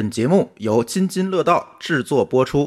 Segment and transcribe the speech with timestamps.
[0.00, 2.66] 本节目由津津乐道制作播出。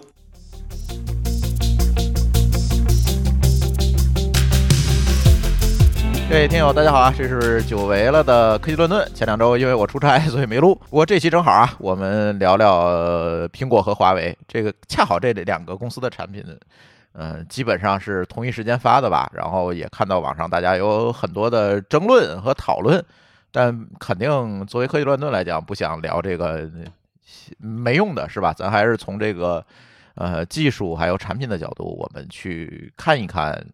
[6.29, 7.11] 各位听友，大家好啊！
[7.17, 9.11] 这是久违了的科技乱炖。
[9.15, 10.75] 前两周因为我出差， 所以没录。
[10.75, 14.37] 不过这期正好啊，我们聊聊呃苹果和华为。
[14.47, 16.45] 这个恰好这两个公司的产品，
[17.13, 19.27] 嗯、基本上是同一时间发的吧。
[19.33, 23.03] 然后也看到网上大家有很多的争论和讨论，
[23.51, 26.69] 但肯定作为科技乱炖来讲，不想聊这个
[27.57, 28.53] 没用的是吧？
[28.53, 29.65] 咱还是从这个
[30.15, 33.65] 呃技术还有产品的角度，我们去看一看。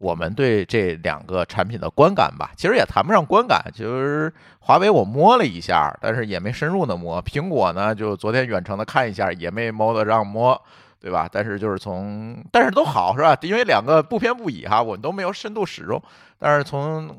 [0.00, 7.20] 我们对这两个产品的观感吧，其实也谈不上观感，就是华为我摸了一下，但是也没深入的摸。
[7.24, 10.56] 苹果呢，就昨天远程的看一下，也没摸得上摸，
[11.00, 11.28] 对吧？
[11.32, 13.36] 但是就是从，但是都好是吧？
[13.42, 16.00] 因为两个不偏不倚哈，我们都没有深度使用，
[16.38, 17.10] 但是从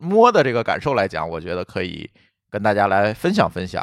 [0.00, 2.10] 摸的这个感受来讲，我觉得可以
[2.50, 3.80] 跟大家来分享分享。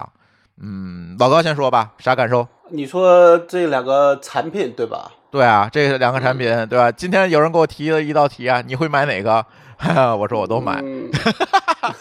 [0.64, 2.48] 嗯，老高先说吧，啥感受？
[2.70, 5.12] 你说这两个产品对吧？
[5.32, 6.92] 对啊，这两个产品对吧？
[6.92, 9.46] 今天有人给我提了一道题啊，你会买哪个？
[10.20, 10.80] 我说我都买。
[10.84, 11.10] 嗯、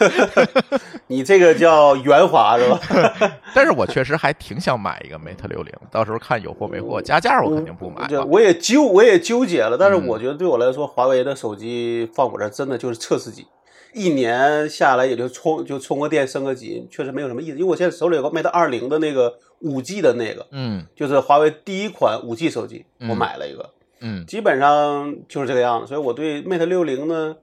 [1.07, 2.79] 你这个叫圆滑是吧？
[3.55, 8.07] 但是我确实还挺想买一个 Mate 六零，到时候看有货没货，加价我肯定不买。
[8.27, 13.47] 我也纠我也纠结了，但是我觉得对我来说，华为的手机放我这真的就是测试机。
[13.93, 17.51] 一年下来也就充就充个电升个级，确实没有什么意思。
[17.51, 25.87] 因为我现在手里有个 Mate 二零的那个五 G 的那个，嗯，就是华为第一款五 G 手机，我买了一个，嗯，基本上就是这个样子。
[25.87, 27.35] 所以我对 Mate 六零呢，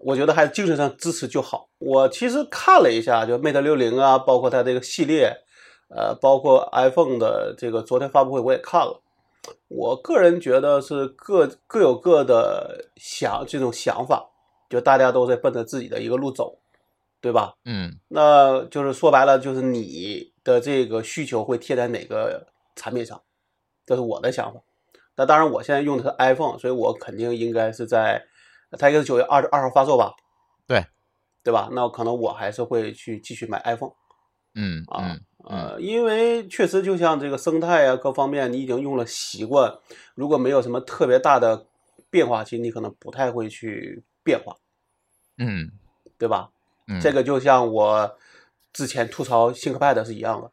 [0.00, 1.68] 我觉得还是精神上支持就好。
[1.78, 5.32] 我其实看了一下，就 Mate 六零啊，包括它这个系列，
[5.88, 9.00] 呃，包括 iPhone 的这个昨天发布会我也看了。
[9.68, 14.30] 我个人觉得是各各有各的想这种想法。
[14.68, 16.58] 就大家都在奔着自己的一个路走，
[17.20, 17.54] 对吧？
[17.64, 23.22] 嗯，那就是说白了，就是你的这个需求会贴在哪个产品上，
[23.86, 24.60] 这是我的想法。
[25.16, 28.24] 那当然，我现在用的是 iPhone，所以我肯定应该是在
[28.72, 30.12] 它应该是九月二十二号发售吧？
[30.66, 30.84] 对，
[31.42, 31.68] 对吧？
[31.72, 33.92] 那可能我还是会去继续买 iPhone。
[34.54, 39.78] 嗯啊，呃，因为确实就像这个生态啊，各方面你已经用了习惯，
[40.14, 41.66] 如果没有什么特别大的
[42.10, 44.04] 变化，其实你可能不太会去。
[44.28, 44.54] 变化，
[45.38, 45.70] 嗯，
[46.18, 46.50] 对吧？
[46.86, 48.18] 嗯，这个就像我
[48.74, 50.50] 之前吐槽 ThinkPad 是一样的，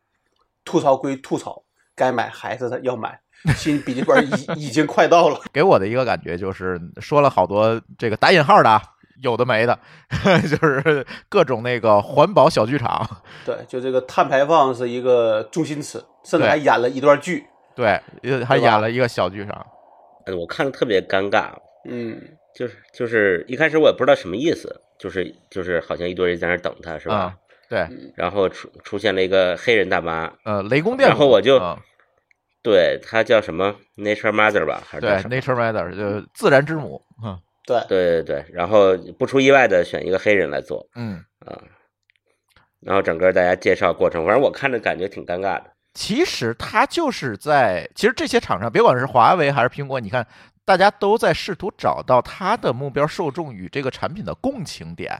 [0.64, 1.64] 吐槽归吐槽，
[1.94, 3.20] 该买还是要买。
[3.58, 4.32] 新笔记本已
[4.68, 8.82] 已经快到了，给我的一个感觉就是说了好多这个打引号的，
[9.22, 9.78] 有的没的，
[10.50, 13.06] 就是各种那个环保小剧场。
[13.46, 17.46] 对，就这个碳排放是一个中心词，甚至还演了一段剧。
[17.76, 18.02] 对，
[18.46, 19.68] 还演了一个小剧场。
[20.26, 21.52] 嗯，我看的特别尴尬。
[21.84, 22.38] 嗯。
[22.56, 27.16] 就是就是一开始我也不知道什么意思，就是就是好像一堆人在那等他，是吧？
[27.16, 27.36] 啊、
[27.70, 27.86] 对。
[28.16, 31.10] 然后出出现了一个黑人大妈，呃，雷公电。
[31.10, 31.78] 然后我就，啊、
[32.64, 37.02] 对他叫什么 Nature Mother 吧，还是对 Nature Mother 就自然之母。
[37.22, 38.46] 嗯，对对对对。
[38.54, 41.60] 然后不出意外的选一个黑人来做，嗯啊，
[42.80, 45.66] 然后整个大家介绍过程，反正我看着感觉挺尴尬的。
[45.94, 50.26] 其实他就是在，其实这些厂商，别管是华为还是苹果，你看。
[50.66, 55.16] 大家都在试图找到它的目标受众与这个产品的共情点。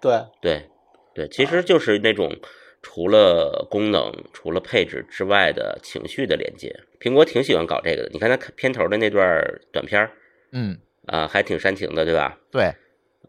[0.00, 0.68] 对对
[1.14, 2.36] 对，其实就是那种
[2.82, 6.74] 除了功能、除了配置之外的情绪的连接。
[7.00, 8.10] 苹果挺喜欢搞这个的。
[8.12, 9.40] 你看它片头的那段
[9.72, 10.10] 短片
[10.50, 10.76] 嗯
[11.06, 12.36] 啊，还挺煽情的，对吧？
[12.50, 12.74] 对。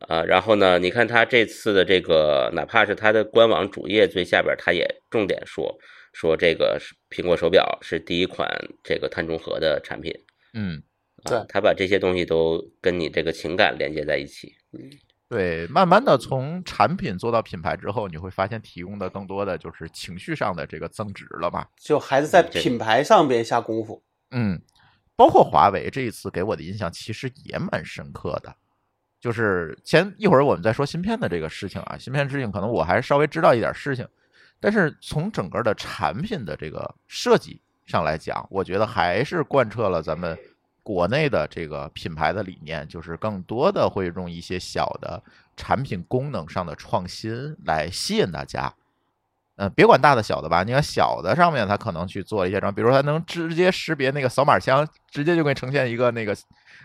[0.08, 5.78] 啊，然后呢，你看它这次的这个，哪怕是它的官网主页最下边，它也重点说
[6.13, 6.80] 说这个
[7.12, 8.50] 苹果手表是第一款
[8.84, 10.12] 这个碳中和的产品。
[10.56, 10.81] 嗯。
[11.26, 14.54] 对，他把这些东西都跟你这个情感连接在一起。
[15.30, 21.66] 对，慢慢的从产品做到品牌之后，你会发现提供的更多的就是情绪上的这个增值了嘛？
[21.80, 24.04] 就还是在品牌上边下功夫。
[24.32, 24.62] 嗯，
[25.16, 28.54] 包括华为这一次给我的印象其实也蛮深刻的。
[29.20, 34.08] 就是前一会儿我们在说芯片的这个事情啊，芯片事情可能我还稍微知道一点事情，
[34.60, 40.38] 但是从整个的产品的这个设计上来讲，我觉得还是贯彻了咱们。
[40.83, 45.24] 国内的这个品牌的理念，就是更多的会用一些小的
[45.56, 48.71] 产品功能上的创新来吸引大家。
[49.56, 56.35] 嗯，别管大的小的吧，你看小的上面它可能去做一些什么，比如说它能直接识别那个扫码枪，直接就给你呈现一个那个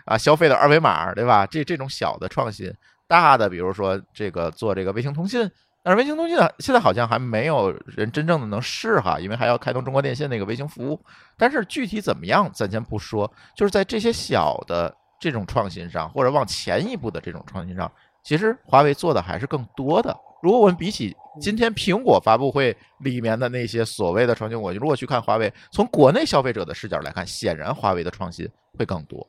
[0.05, 1.45] 啊消费的二维码，对吧？
[1.45, 2.73] 这这种小的创新，
[3.07, 5.49] 大的比如说这个做这个卫星通信。
[5.81, 10.99] 但是卫星通信呢，现在好像还没有人真正的能试哈，因为还要开通中国电信那个卫星服务。
[11.37, 13.31] 但是具体怎么样，咱先不说。
[13.55, 17.91] 就是在这些小的这种创新上，或者往前一步的这种创新上，
[18.23, 20.15] 其实华为做的还是更多的。
[20.41, 28.47] 如果我们比起今天苹果发布会里面的那些所谓的创新，我如果去看华为，从国内消费者的视角来看，显然华为的创新
[28.77, 29.25] 会更多，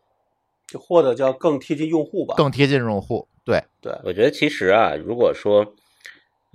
[0.67, 2.35] 就或者叫更贴近用户吧。
[2.37, 3.26] 更贴近用户。
[3.44, 5.64] 对，对，我觉得其实啊，如果说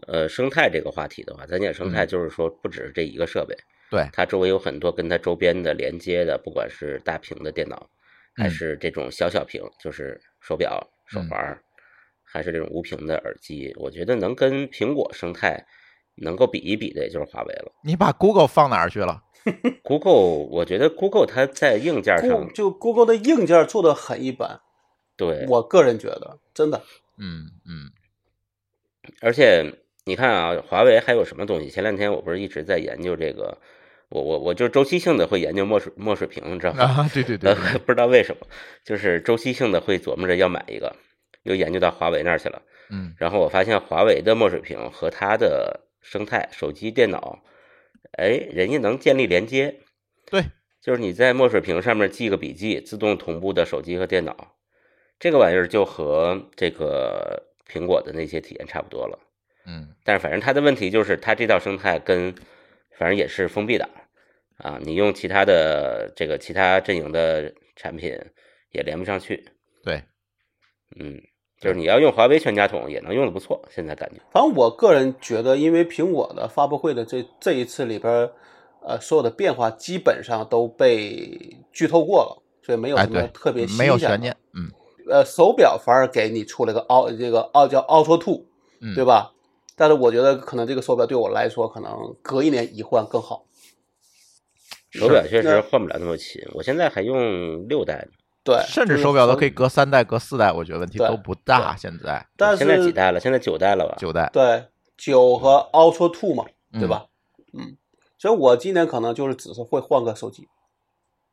[0.07, 3.55] 呃生态这个话题的话，咱讲生态就是说不只是这一个设备，
[3.89, 4.07] 对。
[4.11, 7.89] 它周围有很多跟它周边的连接的，不管是大屏的电脑，
[8.35, 8.49] 还嗯。
[8.51, 11.29] 是这种小小屏，就是手表、手嗯。
[11.29, 11.63] 环儿，
[12.23, 15.65] 还是这种无屏的耳机，我觉得能跟苹果生态
[16.15, 17.71] 能够比一比的，也就是华为了。
[17.83, 19.23] 你把 Google 放哪儿去了
[19.83, 24.59] ？Google，我觉得 Google 它在硬件上就 Google 的硬件做的很一般，
[25.15, 26.83] 对，我个人觉得真的。
[27.17, 27.91] 嗯嗯。
[29.21, 31.69] 而且你看啊，华为还有什么东西？
[31.71, 33.57] 前两天我不是一直在研究这个，
[34.09, 36.83] 我我我就周期性的会研究墨水墨水屏，你知道吗？
[36.83, 37.55] 啊，对对对呃，
[37.85, 38.45] 不知道为什么，
[38.83, 40.95] 就是周期性的会琢磨着要买一个，
[41.41, 42.61] 又研究到华为那儿去了。
[42.91, 47.41] 嗯然后我发现华为的墨水屏和它的生态手机、电脑，
[48.15, 49.79] 哎，人家能建立连接，
[50.29, 50.43] 对，
[50.83, 54.53] 就是你在墨水屏上面记个笔记，自动同步的手机和电脑，
[55.17, 59.17] 这个玩意儿就和这个苹果的那些体验差不多了。
[59.65, 62.33] 嗯但是反正它的问题就是它这套生态跟
[62.97, 63.89] 反正也是封闭的
[64.57, 68.17] 啊，你用其他的这个其他阵营的产品
[68.71, 69.43] 也连不上去。
[69.83, 70.03] 对，
[70.97, 71.19] 嗯，
[71.59, 74.21] 就是你要用华为全家桶也能用的不错，现在感觉。
[74.31, 78.31] 反正我个人觉得，因为苹果的发布会的这这一次里边，
[78.81, 84.35] 呃，所有的变化基本上都被剧透过了，所以没有哎什么特别新没有悬念。
[84.53, 84.71] 嗯
[85.07, 88.45] 呃，手表反而给你出了个奥这个奥叫 Ultra Two，
[88.81, 89.33] 嗯，对吧？
[89.75, 93.45] 但是我觉得可能这个手表对我来说，可能隔一年一换更好。
[94.91, 98.11] 手表确实换不了那么勤，我现在还用六代呢。
[98.45, 101.75] 对，甚至手表都可以隔三代、隔四代，我觉得问题都不大。
[101.75, 103.19] 现在但是现在几代了？
[103.19, 103.95] 现在九代了吧？
[103.97, 107.07] 九代，对九和 Ultra Two 嘛，嗯对吧？
[107.53, 107.75] 嗯，
[108.17, 110.47] 所以我今年可能就是只是会换个手机，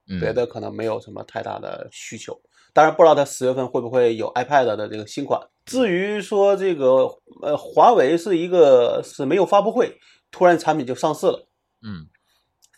[0.09, 2.41] 嗯，别的可能没有什么太大的需求。
[2.73, 5.41] 当然不知道它十月份会不会有 iPad 的这个新款。
[5.65, 7.09] 至于说这个
[7.43, 9.99] 呃，华为是一个是没有发布会，
[10.31, 11.47] 突然产品就上市了，
[11.83, 12.09] 嗯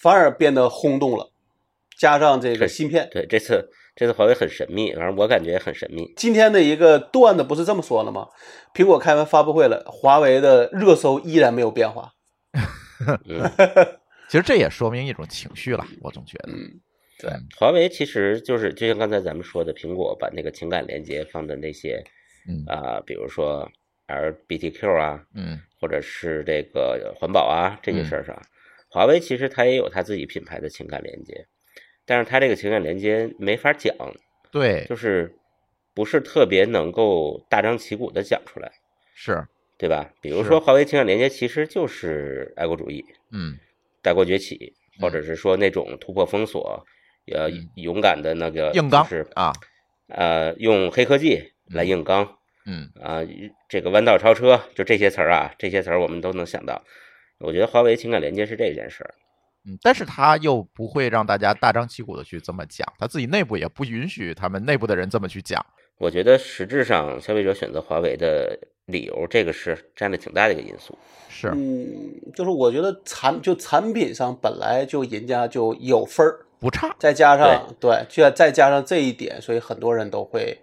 [0.00, 1.32] 反而变得轰动了，
[1.98, 3.08] 加上这个芯片。
[3.10, 6.12] 对，这次这次华为很神秘，反正我感觉也很神秘。
[6.16, 8.28] 今天的一个段子不是这么说了吗？
[8.74, 12.12] 苹果开完发布会了，华为的热搜依然没有变化。
[13.24, 13.50] 嗯，
[14.28, 16.52] 其实这也说明一种情绪了，我总觉得。
[16.52, 16.80] 嗯，
[17.18, 22.02] 对，华为其实就是就像刚才咱们说的，苹果把那个情感连接放在那些
[22.48, 22.64] 嗯。
[22.66, 23.70] 啊、比如说
[24.08, 25.60] LGBTQ 啊，嗯。
[25.80, 28.42] 或者是这个环保啊这些嗯事儿上，
[28.88, 31.46] 华为其实它也有它自己品牌的情感连接，
[32.06, 33.94] 但是它这个情感连接没法讲，
[34.50, 35.34] 对，就是
[35.94, 38.72] 不是特别能够大张旗鼓的讲出来，
[39.14, 39.46] 是，
[39.76, 40.10] 对吧？
[40.22, 40.58] 比如说。
[40.58, 43.58] 华为情感连接其实就是爱国主义、嗯。
[44.00, 45.12] 大国崛起，或嗯。
[45.12, 46.82] 者是说那种突破封锁，
[47.32, 49.52] 呃，嗯勇敢的那个硬刚是啊，
[50.08, 52.28] 呃，用黑科技来硬刚
[52.66, 53.20] 嗯啊、
[53.68, 56.82] 这个弯道超车，就这些词儿啊，这些词儿我们都能想到。
[57.38, 59.14] 我觉得华为情感连接是这件事儿，
[59.66, 65.64] 嗯，但是他又不会让大家大张旗鼓的去这么讲，他自己内部也不允许他们内部的人这么去讲。
[65.98, 70.98] 我觉得实质上消费者选择华为的理由，这个是占了挺大的一个因素。
[71.28, 76.96] 是，嗯，就是我觉得产就产品上本来就人家就有分儿，不差。
[76.98, 80.58] 再加上对，就再加上这一点，所以很多人都会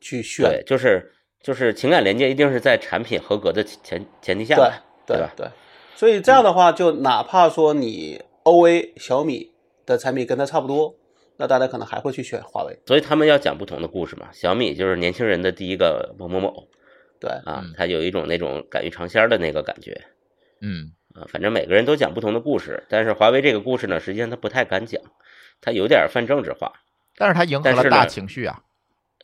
[0.00, 4.64] 去选对选。，就是就是情感连接一定是在产品合格的前前提下对
[5.06, 5.30] 对，吧？
[5.36, 5.50] 对对，
[5.94, 9.52] 所以这样的话，就哪怕说你 OA 小米
[9.84, 10.94] 的产品跟它差不多，
[11.36, 12.78] 那大家可能还会去选华为。
[12.86, 14.28] 所以他们要讲不同的故事嘛。
[14.32, 16.68] 小米就是年轻人的第一个某某某
[17.20, 20.00] 对，啊嗯，它有一种那种敢于尝鲜的那个感觉
[20.60, 21.26] 嗯啊。
[21.28, 25.00] 反正每个人都讲不同的故事，但是华为这个故事呢，实际上他不太敢讲，
[25.62, 26.70] 它有点泛政治化。
[27.16, 28.60] 但是他迎合了大情绪啊。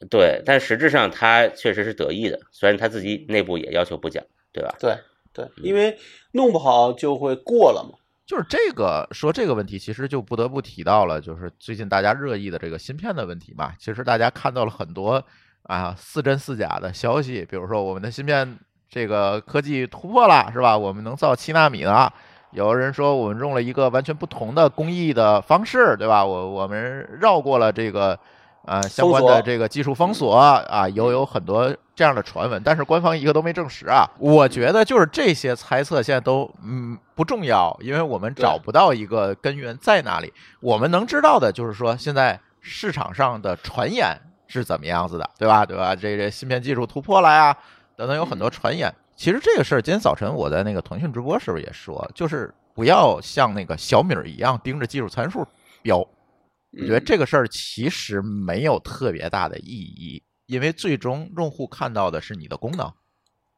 [0.09, 4.77] 对，但实质上它确实是得意的，虽然他自己内部也要求不讲，对吧？
[4.79, 4.97] 对
[5.33, 5.99] 对，因为
[6.33, 7.99] 弄不好就会过了嘛。
[8.25, 13.73] 就是这个说这个问题，其实就不得不提到了，就是最近大家热议的这个芯片的问题嘛。
[13.79, 15.25] 其实大家看到了很多
[15.63, 18.57] 啊似真似假的消息，比如说我们的芯片
[18.89, 20.79] 这个科技突破了，是吧？
[20.79, 22.15] 我们能造七纳米了。
[22.51, 26.25] 有人说我们用了一个完全不同的工艺的方式，对吧？
[26.25, 28.19] 我我们绕过了这个
[28.65, 34.07] 呃相关的这个技术封锁啊，有有很多这样的传闻，但是官方一个都没证实啊。
[34.19, 40.33] 我觉得就是这些猜测现在都嗯不重要，因为我们找不到一个根源在哪里。
[40.61, 45.67] 我们能知道的就是说现在市场上的传言是怎么样子的，对吧？
[45.67, 45.95] 对吧？
[45.95, 47.55] 这这芯片技术突破了呀，
[47.95, 48.93] 等等，有很多传言。
[49.19, 55.45] 其实这个事儿，今天早晨我在那个腾讯直播时候也说，就是不要像那个小米儿一样盯着技术参数
[55.83, 55.99] 标。
[55.99, 62.93] 我觉得嗯这个事儿其实没有特别大的意义，因为最终用户看到的是你的功能，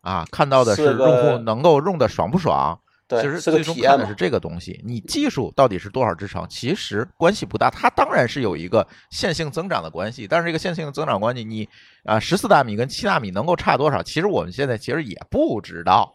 [0.00, 2.81] 啊，看到的是用户能够用的爽不爽。
[3.11, 4.14] 对，其实最终体验的是。
[4.14, 7.69] 这个东西，你技术到底是多少支撑，其实关系不大。
[7.69, 11.69] 它当然是有一个线性增长的关系，但是这个线性增长关系，你
[12.05, 14.00] 啊十四纳米跟七纳米能够差多少？
[14.00, 16.14] 其实我们现在其实也不知道，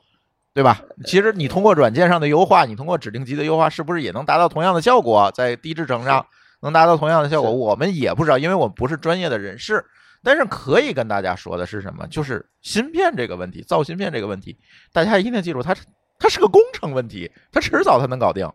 [0.54, 0.82] 对吧？
[1.06, 5.30] 其实你通过软件上的优化，你通过指令集的优化，是不是也能达到同样的效果？
[5.36, 6.26] 在低制程上
[6.62, 9.84] 能达到同样的效果，我们也不知道，因为我们不是专业的人士。
[10.24, 12.08] 但是可以跟大家说的是什么？
[12.08, 14.58] 就是芯片这个问题，造芯片这个问题，
[14.92, 15.84] 大家一定记住，它是
[16.18, 18.50] 它是个工程问题，它迟早它能搞定，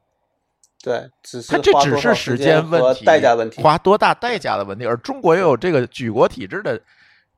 [0.82, 3.62] 对，只是它这只是时时间问题、代价问题。
[3.62, 4.86] 花多大代价的问题。
[4.86, 6.80] 而中国又有这个举国体制的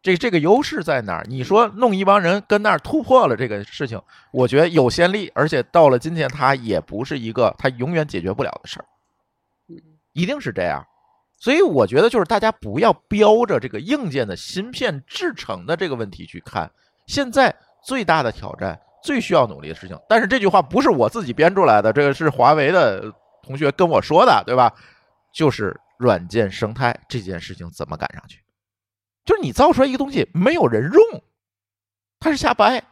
[0.00, 1.24] 这这个优势在哪儿？
[1.28, 4.00] 你说弄一帮人跟那儿突破了这个事情，
[4.32, 8.86] 我觉得有先例，而且到了今天，它也不是一个它永远解决不了的事儿，
[10.12, 10.86] 一定是这样。
[11.38, 16.70] 所以我觉得就是大家不要标着这个硬件的芯片制成的这个问题去看，
[17.06, 17.52] 现在
[17.84, 19.98] 最大的挑战、最需要努力的事情。
[20.08, 24.72] 但是这句话不是我自己编出来的，这个是华为的同学跟我说的，对吧？
[25.34, 28.38] 就是软件生态这件事情怎么赶上去？
[29.24, 31.22] 就是你造出来一个东西没有人用，
[32.20, 32.82] 它是瞎掰。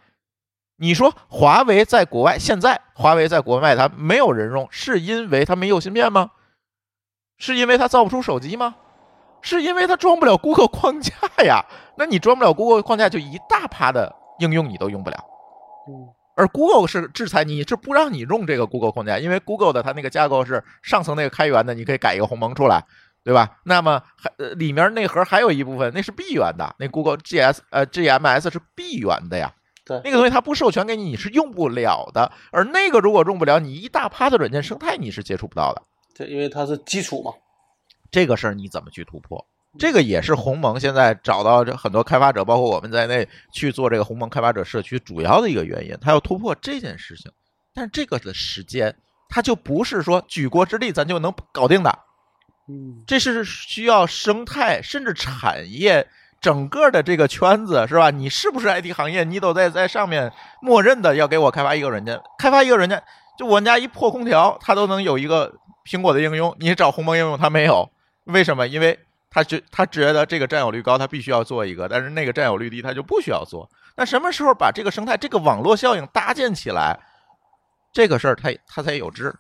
[0.77, 6.31] 你说华为在国外现在华为在国外它没有人用，是因为它没有芯片吗？
[7.37, 8.77] 是因为它造不出手机吗？
[9.43, 11.13] 是因为它装不了 Google 框架
[11.45, 11.65] 呀？
[11.97, 15.30] 那你装不了 Google 框架，就一大趴的应用你都用不了。
[15.91, 22.83] 嗯而 Google 是制裁你，是不让你用这个 Google 空间，因为 Google 的它那个架构是上层那个开源的，你可以改一个鸿蒙出来，
[23.23, 23.59] 对吧？
[23.65, 29.53] 那么还呃里面内核还有一部分那是闭源的，那 Google GS 呃 GMS 是闭源的呀。
[29.85, 32.33] 对那个东西它不授权给你，你是用不了的。
[32.53, 35.83] 而那个如果用不了，你一大趴的软件生态你是接触不到的。
[36.17, 37.33] 对因为它是基础嘛。
[38.11, 39.45] 这个事儿你怎么去突破？
[39.79, 47.31] 这个也是鸿蒙现在找到这很多开发者，包括我们在内去做这个鸿蒙开发者社区主要的一个原因，他要突破这件事情。
[47.73, 48.95] 但是这个的时间，
[49.29, 51.99] 它就不是说举国之力咱就能搞定的，
[52.69, 56.05] 嗯，这是需要生态甚至产业
[56.41, 58.11] 整个的这个圈子是吧？
[58.11, 63.01] 你是不是 IT 行业，你都在在上面默认的要给我开发一个软件，开发一个软件，
[63.39, 65.55] 就我们家一破空调，它都能有一个
[65.89, 67.89] 苹果的应用，你找鸿蒙应用它没有，
[68.25, 68.67] 为什么？
[68.67, 68.99] 因为
[69.31, 73.71] 他觉他觉得这个占有率高，他必须要做一个，但是那个占有率低，他就不需要做。
[73.97, 76.99] 那什么时候把这个生态、这个网络效应搭建起来，
[77.93, 79.35] 这个事儿它它才有知，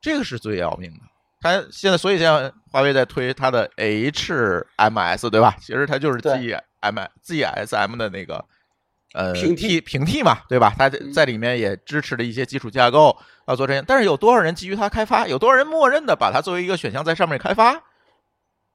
[0.00, 1.00] 这个是最要命的。
[1.40, 5.56] 他现在，所以现在华为在推它的 HMS，对吧？
[5.58, 8.44] 其实它就是对 GM GSM 的那个
[9.14, 10.74] 呃平替平替嘛，对吧？
[10.76, 13.16] 它在嗯在里面也支持了一些基础架构
[13.48, 15.26] 要做这些，但是有多少人基于它开发？
[15.26, 17.82] 有多少人默认的把它作为一个选项在上面开发？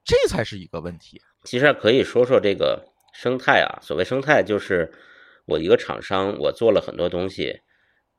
[0.05, 1.19] 这才是一个问题。
[1.43, 3.79] 其实可以说说这个生态啊。
[3.81, 4.91] 所谓生态，就是
[5.45, 7.59] 我一个厂商，我做了很多东西，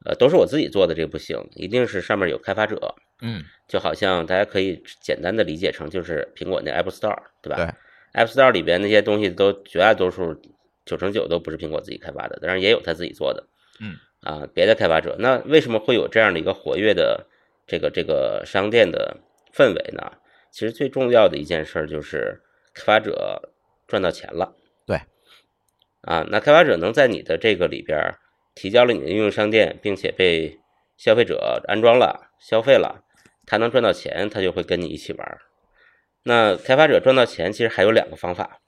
[0.05, 2.95] 呃，都是我自己做的，这不行，一定是上面有开发者。
[3.23, 7.57] 嗯，就好像大家可以简单的理解成，就是苹果那 App Store，对吧？
[7.57, 10.38] 对，App Store 里边那些东西都绝大多数
[10.85, 13.49] 九成九都不是苹果自己开发的，当然也有他自己做的。
[13.81, 17.26] 嗯，啊，别的开发者，那为什么会有这样的一个活跃的
[17.66, 19.16] 这个这个商店的
[19.55, 20.12] 氛围呢？
[20.56, 22.40] 其实最重要的一件事儿就是
[22.72, 23.52] 开发者
[23.86, 24.56] 赚到钱了。
[24.86, 25.02] 对，
[26.00, 28.18] 啊，那开发者能在你的这个里边儿
[28.54, 30.58] 提交了你的应用商店，并且被
[30.96, 33.04] 消费者安装了、消费了，
[33.44, 35.42] 他能赚到钱，他就会跟你一起玩儿。
[36.22, 38.60] 那开发者赚到钱，其实还有两个方法，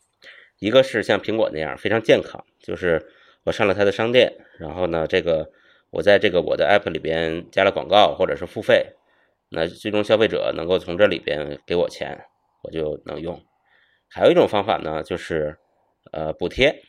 [0.58, 3.02] 一个是像苹果那样非常健康，就是
[3.44, 5.50] 我上了他的商店，然后呢，这个
[5.88, 8.92] 我在这个我的 app 里边加了广告或者是付费，
[9.48, 12.26] 那最终消费者能够从这里边给我钱，
[12.62, 13.44] 我就能用。
[14.08, 15.58] 还有一种方法呢，就是
[16.12, 16.82] 呃补贴，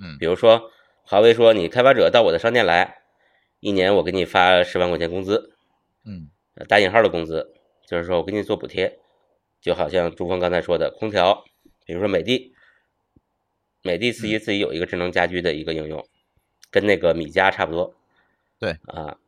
[0.00, 0.70] 嗯比如说
[1.04, 3.02] 华为说你开发者到我的商店来，
[3.60, 5.54] 一年我给你发十万块钱工资，
[6.04, 7.54] 嗯呃打引号的工资，
[7.86, 8.98] 就是说我给你做补贴，
[9.60, 11.44] 就好像朱峰刚才说的空调，
[11.84, 12.54] 比如说美的，
[13.82, 16.06] 美的自己自己有一个智能家居的一个应用，
[16.70, 17.94] 跟那个米家差不多。
[18.58, 19.18] 对啊，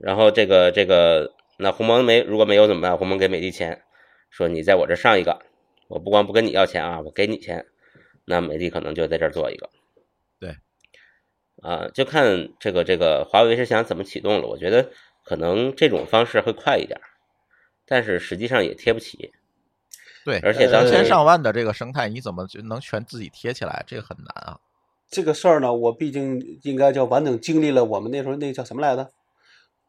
[0.00, 2.96] 然后这个这个那鸿蒙没如果没有怎么办？
[2.96, 3.82] 鸿蒙给美的钱，
[4.30, 5.40] 说你在我这上一个，
[5.88, 7.66] 我不光不跟你要钱啊，我给你钱，
[8.24, 9.70] 那美的可能就在这儿做一个。
[10.38, 10.56] 对，
[11.62, 14.46] 啊，就看这个这个华为是想怎么启动了。
[14.46, 14.90] 我觉得
[15.24, 17.00] 可能这种方式会快一点，
[17.86, 19.32] 但是实际上也贴不起。
[20.24, 23.84] 对，而且当千上万的这个生态，你怎么就能全自己贴起来？
[23.86, 24.58] 这个很难啊。
[25.08, 29.08] 这个事儿呢，我毕竟应该叫完整经历了我们那时候那个叫什么来着？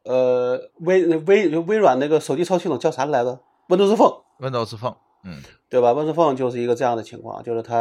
[0.04, 4.22] 呃，微微微软那个手机操作系统叫啥来着？Windows Phone。
[4.38, 7.76] Windows Phone，嗯对吧？Windows Phone 就是一个这样的情况，就是它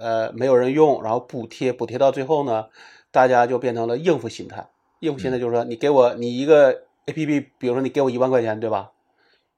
[0.00, 2.66] 呃没有人用，然后补贴补贴到最后呢，
[3.10, 4.68] 大家就变成了应付心态。
[5.00, 6.72] 应付心态就是说，你给我你一个
[7.06, 8.90] APP，比如说你给我一万块钱，对吧？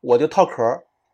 [0.01, 0.63] 我就套壳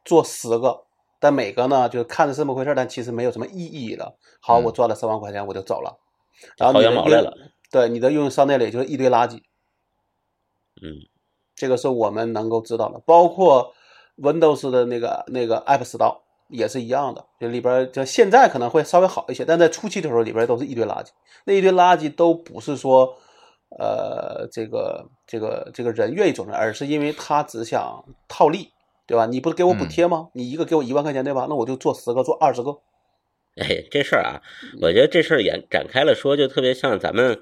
[0.05, 0.83] 做十个，
[1.19, 4.17] 但每个呢就是看着是这么回事，但其实没有什么意义了。
[4.41, 5.99] 好，嗯我赚了三万块钱，我就走了。
[6.57, 7.33] 然后薅你的应羊毛来了。
[7.71, 9.41] 对你的应用商店里就是一堆垃圾，
[10.83, 10.97] 嗯，
[11.55, 13.75] 这个是我们能够知道的，包括
[14.17, 16.19] Windows 的那个那个 App Store
[16.49, 21.09] 也是一样的，就里边就现在可能会稍微好一些，但在初期的时候里边都是一堆垃圾，
[21.45, 23.17] 那一堆垃圾都不是说
[23.79, 28.69] 呃这个这个这个人愿意做出来，而是因为他只想套利，
[29.07, 29.27] 对吧？
[29.27, 30.29] 你不是给我补贴吗？
[30.35, 31.47] 你一个给我一万块钱，对吧？
[31.49, 32.71] 那我就做十个，做二十个，
[33.57, 34.43] 哎，这事儿啊，
[34.81, 37.41] 我觉得这事儿也展开了说，就特别像咱们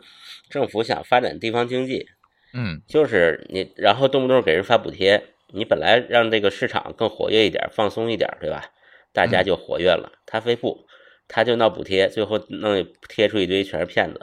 [0.50, 2.07] 政府想发展地方经济，
[2.52, 8.64] 嗯就是你，然后动不动给人发补贴，你本来让这个市场更活跃一点，放松一点，对吧？
[9.12, 10.87] 大家就活跃了，他非不，
[11.26, 14.21] 他就闹补贴，最后弄贴出一堆全是骗子，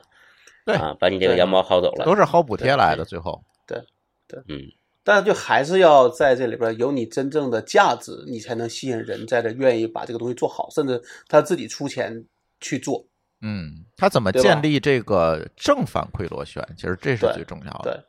[0.66, 3.80] 对啊，把你这个羊毛薅走了，都是薅补贴来的，最后对
[4.28, 4.62] 对嗯，
[5.04, 12.26] 但是就还是要在这里边有你真正的价值，你才能吸引人在这愿意把这个东西做好，甚至他自己出钱
[12.62, 13.06] 去做。
[13.42, 16.66] 嗯，他怎么建立这个正反馈螺旋？
[16.78, 17.84] 其实这是最重要的。
[17.84, 18.04] 对对，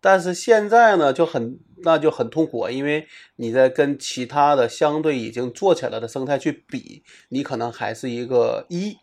[0.00, 8.96] 但是现在呢就很那就很痛苦，因为你在跟其他的相对已经做起来的生态去比，你可能还是一个一，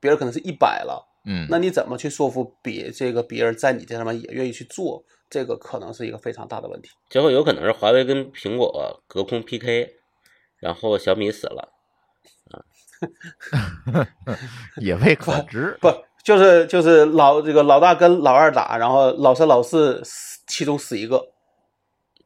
[0.00, 5.04] 别人可能是一百了，嗯，那你怎么去说服别这个别人在你这上面也愿意去做？
[5.30, 6.90] 这个可能是一个非常大的问题。
[7.10, 9.88] 最后有可能是华为跟苹果隔空 PK，
[10.60, 11.72] 然后小米死了，
[12.52, 12.62] 啊
[14.76, 15.76] 也未可知。
[15.80, 15.88] 不
[16.22, 21.20] 就是就是老这个老大跟老二打，然后老三老四死其中死一个，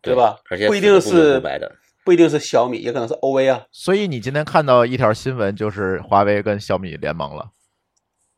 [0.02, 3.64] 对吧而且不一定是不白的，不一定是小米，也可能是 OV 啊。
[3.72, 7.52] 所以你今天看到一条新闻，就是华为跟小米联盟了，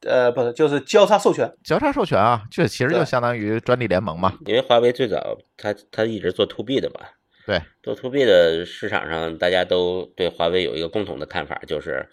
[0.07, 1.53] 呃，不是，就是交叉授权。
[1.65, 4.39] 交叉授权啊，这其实就相当于专利联盟嘛。
[4.47, 7.01] 因为华为最早它它一直做 to B 的嘛，
[7.45, 12.09] 对，做 to B 的市场上，大家都对华为有一个共同的看法，就是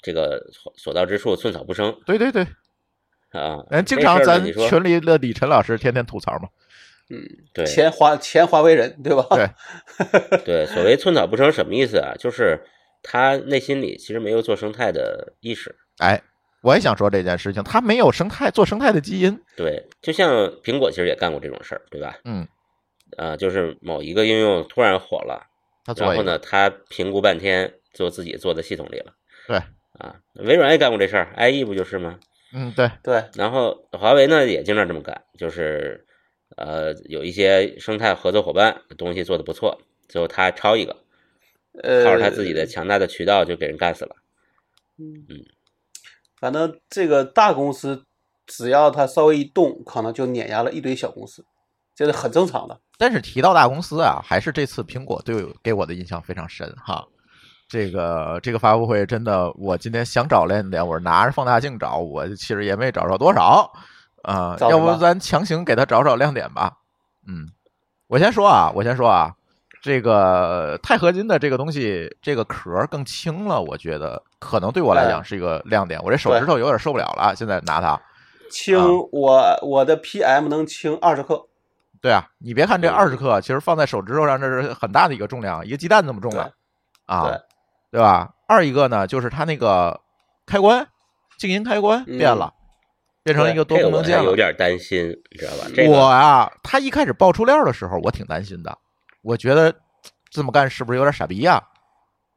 [0.00, 2.46] 这个所所到之处寸草不生对对对，
[3.30, 3.66] 啊。
[3.68, 6.48] 人经常咱群里的李晨老师天天吐槽嘛。
[7.52, 9.24] 对前华前华为人，对吧？
[9.30, 12.14] 对 对，所谓寸草不生什么意思啊？
[12.18, 12.60] 就是
[13.02, 15.76] 他内心里其实没有做生态的意识。
[15.98, 16.20] 哎，
[16.62, 19.40] 我也想说这件事情，他没有生态做生态的基因。
[19.56, 20.28] 对，就像
[20.62, 22.18] 苹果其实也干过这种事儿，对吧？
[22.24, 22.46] 嗯，
[23.16, 25.46] 啊，就是某一个应用突然火了，
[25.96, 29.12] 然后呢，他评估半天，就自己做的系统里了。
[29.46, 29.56] 对，
[29.98, 32.18] 啊，微软也干过这事儿，IE 不就是吗？
[32.52, 36.05] 嗯，对，对，然后华为呢也经常这么干，就是
[36.56, 40.96] 呃有一些生态合作伙伴东西做的不错，最后他抄一个，
[41.82, 44.16] 呃，靠着他自己的强大的渠道就给人干死了。
[44.98, 45.24] 嗯
[46.38, 48.04] 反正这个大公司
[48.46, 51.44] 只要他稍微一动，可能就碾压了一堆小公司，
[51.94, 52.78] 这是很正常的。
[52.98, 57.06] 但是提到大公司啊，还是这次苹果对我给我的印象非常深哈。
[57.68, 63.72] 这个这个发布会真的，我今天想找亮点，我拿着放大镜找，我其实也没找着多少
[64.26, 66.78] 啊、要不咱强行给他找找亮点吧？
[67.28, 67.48] 嗯，
[68.08, 69.32] 我先说啊，我先说啊，
[69.80, 76.00] 这个钛合金的这个东西，这个壳更轻了，我觉得可能对我来讲是一个亮点。
[76.02, 78.00] 我这手指头有点受不了了，现在拿它。
[78.50, 81.46] 轻，啊我我的 PM 能轻二十克，
[82.00, 86.50] 对啊，你别看这嗯二十克，其实放在手指头上，这是很大的一个重量，一个鸡蛋这么重了
[87.06, 87.40] 啊，对
[87.92, 88.32] 对吧？
[88.48, 90.00] 二一个呢，就是它那个
[90.46, 90.86] 开关，
[91.38, 92.52] 静音开关嗯变了，
[93.26, 94.22] 变成一个多功能键了。
[94.22, 95.68] 还有点担心，你知道吧？
[95.74, 98.78] 这我啊，他一开始爆出料的时候，我挺担心的，
[99.22, 99.74] 我觉得
[100.30, 101.60] 这么干是不是有点傻逼呀、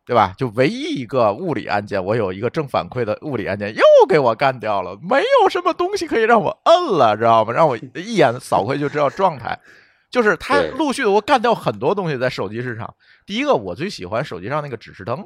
[0.04, 0.34] 对吧？
[0.36, 7.54] 就唯一一个物理按键，我有一个正反馈的物理按键，又给我干掉了，没有什么东西可以让我摁了，知道吗？
[7.54, 9.60] 让我一眼扫过去就知道状态。
[10.10, 12.96] 就是它陆续的我干掉很多东西在手机市场。
[13.28, 15.24] 第一个，我最喜欢手机上那个指示灯，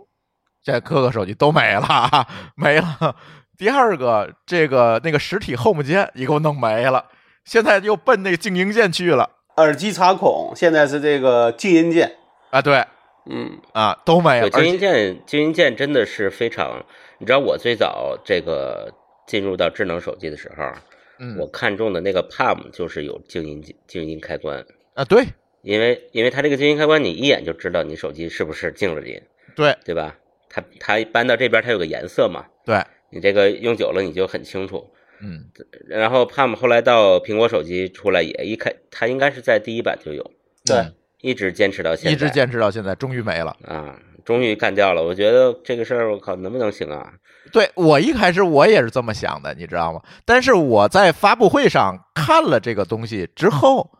[0.62, 3.15] 现在各个手机都没了，没了。
[3.63, 7.06] 第二个，这个那个实体 Home 键也给我弄没了，
[7.45, 9.30] 现在又奔那个静音键去了。
[9.56, 12.17] 耳机插孔现在是这个静音键，
[12.49, 12.62] 啊！
[12.62, 12.84] 对。
[13.26, 14.49] 嗯，啊，都没了，。
[14.49, 16.86] 静音键，静音键真的是非常，
[17.19, 18.93] 你知道我最早这个
[19.26, 20.65] 进入到智能手机的时候，
[21.19, 21.38] 嗯。
[21.39, 25.23] 我看中的那个 Palm 就是有静音静音开关，啊，对。
[25.62, 29.21] 因为因为它这个静音开关，你一眼就知道你手机是不是静了音，
[29.56, 29.73] 对。
[29.86, 30.17] 对吧？
[30.49, 32.76] 它它搬到这边，它有个颜色嘛，对，
[33.13, 34.89] 你这个用久了你就很清楚。
[35.21, 35.45] 嗯，
[35.88, 40.32] 然后 Palm 后来到苹果手机出来也一开，它应该是在第一版就有，
[40.65, 43.56] 对嗯一直坚持到现在，一直坚持到现在，终于没了。
[43.63, 45.02] 啊，终于干掉了。
[45.02, 47.13] 我觉得这个事儿，我靠，能不能行啊？
[47.54, 50.02] 对我一开始我也是这么想的，你知道吗？
[50.26, 53.91] 但是我在发布会上看了这个东西之后，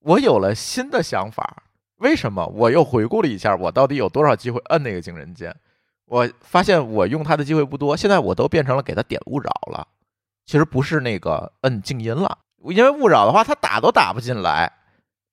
[0.00, 1.62] 我有了新的想法。
[1.98, 2.44] 为什么？
[2.56, 5.54] 我又回顾了一下，我到底有多少机会摁那个惊人键？
[6.06, 9.86] 我发现我用它的机会不多，现在我都变成了给它点勿扰了。
[10.44, 14.70] 其实不是那个摁静音了，因为勿扰的话，它打都打不进来。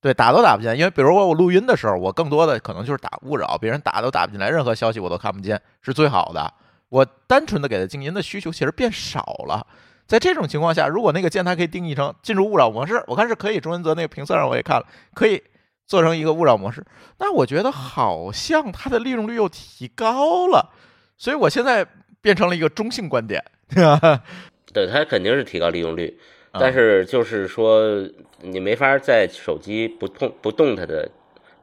[0.00, 6.54] 对，打都打不进来，因为比如说我录音的时候，我更多的可能就是打勿扰，别人打都打不进来，任何消息我都看不见，是最好的。
[6.88, 9.66] 我单纯的给它静音的需求其实变少了。
[10.06, 13.60] 在这种情况下，如果那个键它可以定义成进入勿扰模式，我看是可以。
[13.60, 15.42] 钟文泽那个评测上我也看了，可以
[15.90, 16.86] 做成一个勿扰模式。
[17.18, 20.72] 那我觉得好像它的利用率又提高了，
[21.18, 21.84] 所以我现在
[22.20, 23.44] 变成了一个中性观点。
[24.72, 26.16] 对，它肯定是提高利用率，
[26.52, 28.08] 啊但是就是说
[28.40, 31.10] 你没法在手机不动不动它的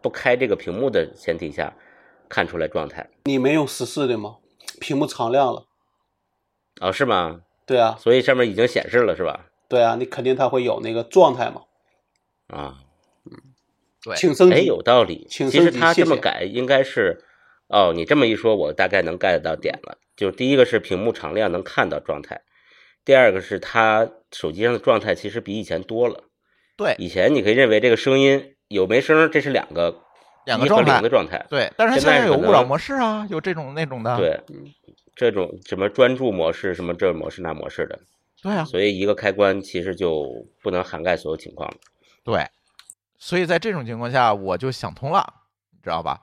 [0.02, 1.74] 不开这个屏幕的前提下
[2.28, 3.08] 看出来状态。
[3.24, 4.36] 你没用十四的吗？
[4.82, 5.64] 屏幕常亮了。
[6.82, 7.40] 哦，是吗？
[7.66, 9.46] 对啊，所以上面已经显示了是吧？
[9.70, 11.62] 对啊，你肯定它会有那个状态嘛。
[12.48, 12.80] 啊，
[14.16, 15.28] 请升级，有道理。
[15.30, 17.24] 请其实升级谢谢它这么改应该是，
[17.68, 19.98] 哦，你这么一说，我大概能 get 到点了。
[20.16, 22.42] 就第一个是屏幕常亮能看到状态，
[23.06, 26.24] 第二个是他手机上的状态其实比以前多了。
[26.76, 30.02] 对以前你可以认为这个声音有没声，这是两个
[30.46, 31.46] 两个状态的状态。
[31.50, 34.16] 对，但是现在有勿扰模式啊，有这种那种的。
[34.18, 34.40] 对，
[35.16, 38.00] 这种什么专注模式，什么这模式那模式的，
[38.44, 41.78] 对啊，所以一个开关其实就不能涵盖所有情况了。
[42.24, 42.46] 对，
[43.18, 45.34] 所以在这种情况下，我就想通了，
[45.72, 46.22] 你知道吧？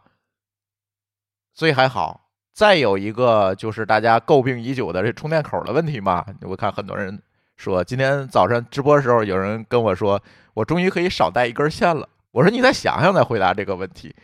[1.55, 2.23] 所以还好。
[2.53, 7.21] 再有一个就是大家诟病已久的这充电口的问题嘛，我看很多人
[7.57, 10.23] 说，今天早上直播的时候，有人跟我说，
[10.55, 12.09] 我终于可以少带一根线了。
[12.31, 14.15] 我说你再想想再回答这个问题，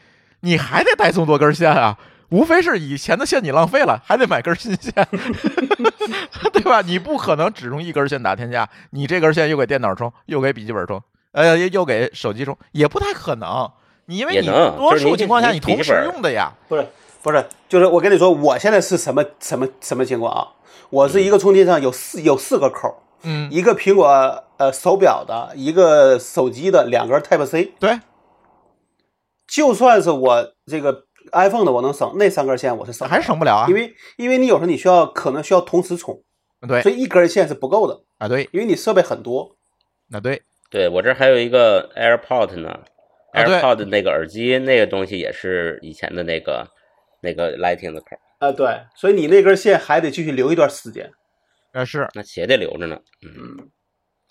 [0.40, 1.98] 你还得带这么多根线啊？
[2.30, 4.92] 无非是以前的线你浪费了，还得买根新线，
[6.52, 6.82] 对吧？
[6.82, 13.70] 你不可能只用一根线打天下，你这根线又给电脑充，又给笔记本充，呃，又给手机充，也不太可能。
[14.06, 16.86] 你因为你多数情况下你你同时用的呀，不是
[17.22, 20.48] 不是，就是我跟你说，我现在是什么什么什么情况啊？
[20.90, 24.08] 我是一个充电上有四有四个口，嗯，一个苹果
[24.56, 27.72] 呃手表的，一个手机的，两根 Type C。
[27.78, 28.00] 对，
[29.46, 33.74] 就算是我这个 iPhone 的，我能省那三根线，我是省还是省不了啊因。
[33.74, 36.20] 为因为你有时候你需要可能需要同时充，
[36.66, 39.56] 对所以一根线是不够的，啊，对，因为你设备很多。
[40.08, 42.70] 那对，对我这儿还有一个 AirPod 呢
[43.32, 46.66] 啊，AirPod 那个耳机那个东西也是以前的那个
[47.20, 51.10] 那个 Lightning 的口，啊、对，所以你那根线还得继续留一段时间。
[51.72, 52.98] 啊是那鞋得留着呢。
[53.22, 53.68] 嗯，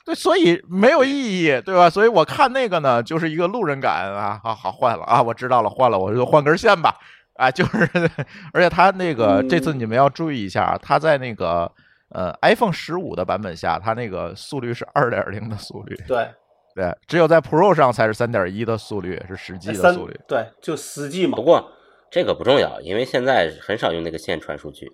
[0.05, 1.89] 对，所以没有意义，对吧？
[1.89, 6.97] 所以我看那个呢，就是一个路人感啊，好好换了啊，我知道了，换了，我就换根线吧，
[7.35, 7.89] 啊，就是，
[8.51, 11.71] 而且他那个这次你们要注意一下，他在那个
[12.09, 16.27] 呃 iPhone 十五的版本下，它那个速率是二点零的速率，对，
[16.75, 20.19] 对，只有在 Pro 上才是三点一的速率，是实际的速率。
[20.27, 21.43] 对，就实际嘛不。
[21.43, 21.71] 过
[22.11, 24.91] 这个不重要，因为现在很少用那个线传数据，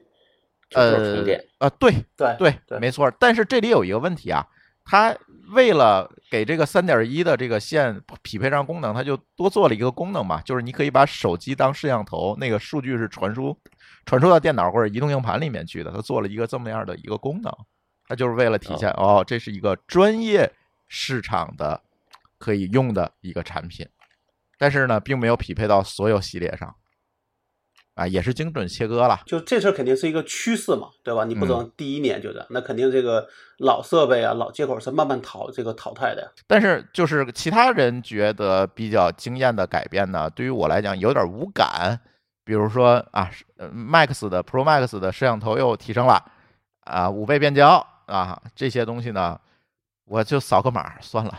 [0.70, 1.42] 就都是呃充电。
[1.60, 3.10] 啊，对对对对没错。
[3.18, 4.46] 但是这里有一个问题啊，
[4.84, 5.16] 它
[5.54, 13.58] 为了给这个三点一的这个线匹配上功能，它就多做了一个功能嘛，就是你可以把手机当摄像头，那个数据是传输
[14.06, 17.52] 传输到电脑或者移动硬盘里面去的，它做了一个这么样的一个功能，
[18.08, 20.52] 它就是为了体现哦，这是一个专业
[20.88, 21.82] 市场的
[22.38, 23.88] 可以用的一个产品，
[24.58, 26.76] 但是呢，并没有匹配到所有系列上。
[27.96, 31.24] 啊，也是精准切割了，就这事儿肯定是一个趋势嘛，对吧？
[31.24, 33.26] 你不嗯能第一年就这样，那肯定这个
[33.60, 36.28] 老设备啊、老接口是慢慢淘这个淘汰的呀。
[36.46, 41.98] 但是就是其他人觉得比较惊艳的改变呢，对于我来讲有点无感。
[42.46, 46.24] 比如说啊呃，Max 的 Pro Max 的摄像头又提升了
[46.82, 49.38] 啊，五倍变焦啊，这些东西呢，
[50.06, 51.36] 我就扫个码算了，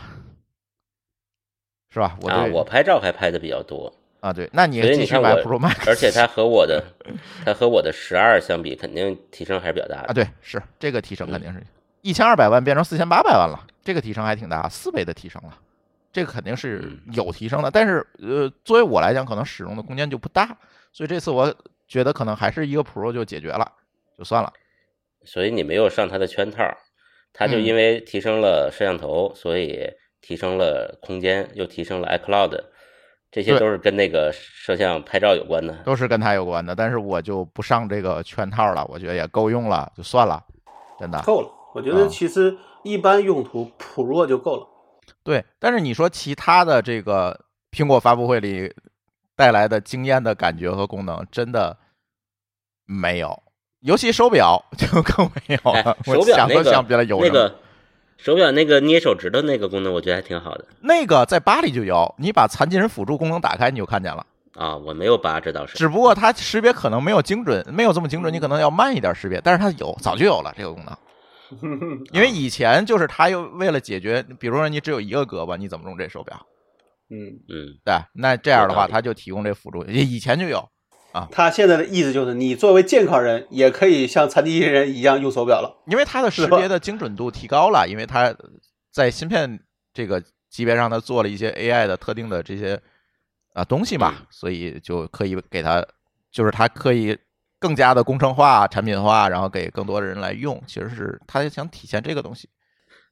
[1.89, 2.17] 是吧？
[2.21, 6.83] 我啊，对我拍照还拍的比较多，啊对，那你继续买 Pro Max，而且它和我的
[7.45, 10.13] 它和我的十二相比，肯定提升还是比较大的啊。
[10.13, 11.65] 对是这个提升肯定是
[12.01, 15.57] 一千二百万变成四千八百万了，这个提升还挺大，四倍的提升了。
[16.11, 20.57] 这个肯定是嗯有提升的，但是呃，作为我来讲，可能使用的空间就不大，
[20.91, 21.53] 所以这次我
[21.87, 23.71] 觉得可能还是一个 Pro 就解决了，
[24.17, 24.51] 就算了。
[25.23, 26.63] 所以你没有上它的圈套，
[27.33, 29.87] 它就嗯因为提升了摄像头，所以
[30.21, 32.57] 提升了空间，又提升了 iCloud，
[33.29, 35.75] 这些都是跟那个摄像拍照有关的。
[35.83, 40.43] 都是跟它有关的，但是我就不上这个圈套了，我觉得也够用了，就算了。
[40.99, 41.21] 真的。
[41.23, 41.49] 够了。
[41.75, 44.67] 我觉啊得其实一般用途 Pro 就够了。
[45.27, 47.37] 对，但是你说其他的这个
[47.69, 48.73] 苹果发布会里
[49.35, 51.75] 带来的惊艳的感觉和功能，真的
[52.85, 53.43] 没有。
[53.81, 55.57] 尤其手表就更没有
[56.05, 57.19] 手表想都那有。
[57.19, 57.53] 那个
[58.15, 64.25] 手表那个捏手指的那个功能，我觉得还挺好的那个在巴黎就有，你把残疾人辅助功能打开，你就看见了。
[64.55, 64.77] 啊。
[64.77, 65.77] 我没有拔，这倒是。
[65.77, 70.97] 只不过它识别可能没有精准，没有这么精准，你可能要慢一点识别，但是它有，早就有了这个功能。
[72.11, 76.45] 因为以前就是他又为了解决，比如说你只有一个胳膊，你怎么用这手表？
[77.09, 80.67] 嗯，嗯，对，那这样的话，有道理它就提供这辅助，以前就有
[81.13, 81.27] 啊。
[81.31, 85.83] 他现在的意思就是，你作为健康人也可以像残疾人一样用手表了。
[85.87, 88.35] 因为它的识别的精准度提高了，因为它
[88.91, 89.59] 在芯片
[89.93, 92.77] 这个级别上，它做了一些 AI 的特定的这些
[93.53, 95.85] 啊东西嘛，所以就可以给它，
[96.29, 97.17] 就是它可以
[97.59, 100.61] 更加的工程化、产品化，然后给更多的人来用。
[100.67, 102.49] 其实是它想体现这个东西，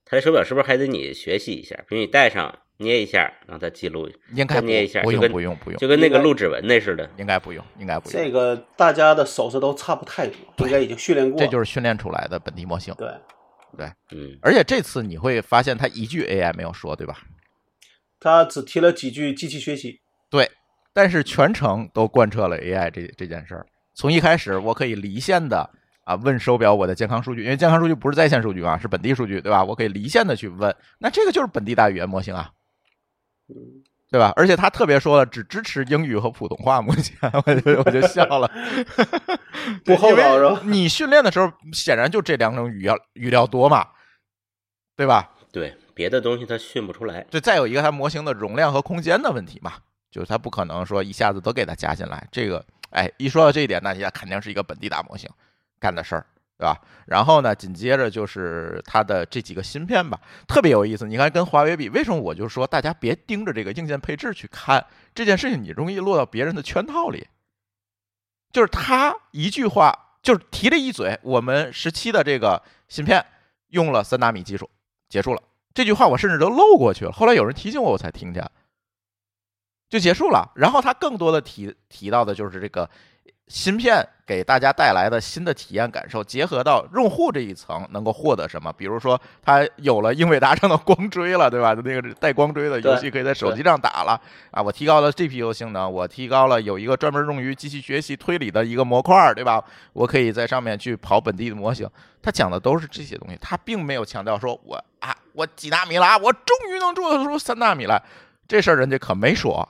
[0.06, 1.76] 他这手表是不是还得你学习一下？
[1.88, 7.10] 比如你戴上捏一下，让它记录，应该捏一下，不用不用不用就跟那个录指纹那似的。
[7.18, 8.22] 应该不用，应该不用。
[8.22, 11.40] 这个大家的手势都差不太多，应该已经训练过。
[11.40, 12.94] 这就是训练出来的本地模型。
[12.96, 13.08] 对，
[14.12, 17.18] 嗯，而且这次你会发现，他一句 AI 没有说，对吧？
[18.20, 20.02] 他只提了几句机器学习。
[20.30, 20.50] 对，
[20.94, 23.66] 但是全程都贯彻了 AI 这这件事儿。
[23.96, 25.68] 从一开始，我可以离线的
[26.04, 29.64] 啊问手表我的健康数据，因为健康数据不是在线数据啊，是本地数据，对吧？
[29.64, 32.52] 我可以离线的去问，那这个就是本地大语言模型啊，
[33.48, 33.56] 嗯，
[34.12, 34.34] 对吧？
[34.36, 38.52] 而且他特别说了，只支持英语和普通话，目前我就我就笑了，
[39.86, 43.88] 不厚道是吧你训练的时候，显然就这两种语料语料多嘛，
[44.96, 45.32] 对吧？
[45.52, 47.26] 对，别的东西它训不出来。
[47.32, 49.72] 对，再有一个它模型的容量和空间的问题嘛，
[50.12, 52.28] 就是它不可能说一下子都给它加进来。
[52.30, 55.30] 这个，哎，一说到这一点，那也肯定是一个本地大模型
[55.80, 56.26] 干的事儿，
[56.58, 56.80] 对吧？
[57.06, 61.06] 然后呢，紧接着就是它的这几个芯片吧，特别有意思。
[61.06, 67.28] 你看，跟华为比，为什么我就说大家别盯着这个硬件配置去看这件事情，你容易落到别人的圈套里。
[68.52, 73.26] 就是他一句话，就是提了一嘴，我们十七的这个芯片
[73.70, 74.70] 用了三纳米技术，
[75.10, 75.42] 结束了。
[75.74, 78.50] 这句话我甚至都漏过去了，后来有人提醒我，我才听见，
[79.96, 80.52] 就结束了。
[80.56, 82.90] 然后他更多的提提到的就是这个
[83.48, 88.74] 芯片给大家带来的新的体验感受，结合到用户这一层能够获得什么？
[88.74, 91.74] 比如说，他有了英伟达上的光追了，对吧？
[91.76, 94.62] 那个带光追的游戏可以在手机上打了啊！
[94.62, 99.64] 我提高了 GPU 性能，我提高了有一个专门用于机器学习推理的一个模块，对吧？
[99.94, 101.88] 我可以在上面去跑本地的模型。
[102.24, 108.02] 他讲的都是这些东西，他并没有强调说我啊，我几纳米了啊，我终于能做出三纳米来，
[108.48, 109.70] 这事儿人家可没说。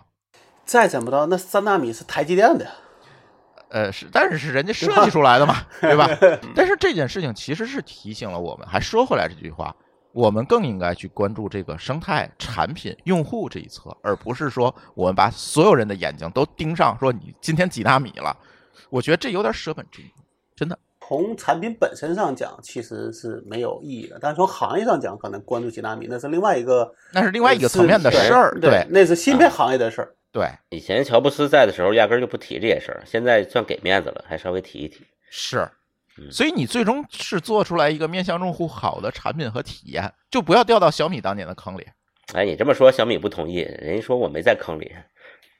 [0.66, 2.68] 再怎么着，那三纳米是台积电的，
[3.70, 6.10] 呃，是，但是是人家设计出来的嘛， 对吧？
[6.56, 9.76] 但是这件事情其实是提醒了我们，还说回来这句话，
[10.12, 18.36] 我们更应该去关注这个生态、产品、用户这一侧，而不是说我们把所有人的眼睛都盯上，说你今天几纳米了。
[18.90, 20.10] 我觉得这有点舍本逐末，
[20.56, 20.78] 真的。
[21.08, 24.18] 从产品本身上讲，其实是没有意义的。
[24.20, 30.16] 但是从行业上讲，可能关注几纳米，那是另外一个那是另外一个层面的事儿，对，对那是芯片行业的事儿。
[30.36, 35.06] 对，以前乔布斯在的时候，压根儿就不提这些事儿，现在算给面子了，还稍微提一提。
[35.32, 35.60] 是。
[36.18, 41.88] 嗯所以你最终是做出来一个面向用户好的产品和体验，就不要掉到小米当年的坑里。
[42.34, 44.94] 哎，你这么说，小米不同意，人家说我没在坑里。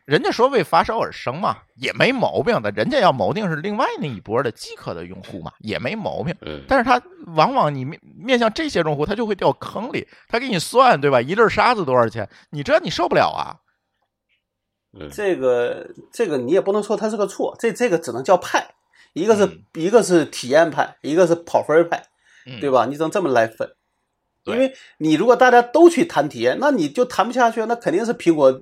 [0.06, 2.70] 人家说为发烧而生嘛，也没毛病的。
[2.72, 6.36] 人家要锚定是另外那一波的饥渴的用户嘛，也没毛病。
[6.42, 7.02] 嗯，但是他
[7.36, 10.08] 往往你面面向这些用户，他就会掉坑里。
[10.28, 11.22] 他给你算对吧？
[11.22, 12.30] 一粒沙子多少钱？
[12.52, 13.56] 你这你受不了啊！
[14.98, 18.76] 嗯，这个这个你也不能说它是个错，这这个只能叫派，
[19.14, 22.06] 一个是、嗯一个是体验派，一个是跑分派，
[22.46, 22.86] 嗯对吧？
[22.86, 23.76] 你只能这么来分。
[24.44, 28.62] 对因为你如果大家都去谈体验，那你就谈不下去，那肯定是苹果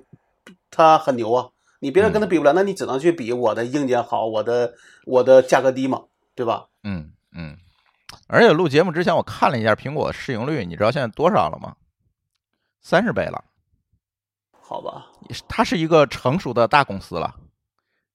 [0.72, 4.74] 它很牛啊，你别人跟它比不了，那你只能去比我的硬件好，我的
[5.06, 6.68] 我的价格低嘛，对吧？
[6.84, 7.58] 嗯嗯。
[8.28, 11.76] 而且录节目之前，我看了一下苹果市盈率，你知道现在多少了吗？
[12.82, 13.44] 三十倍了。
[14.66, 15.08] 好吧，
[15.48, 17.36] 它是一个成熟的大公司了。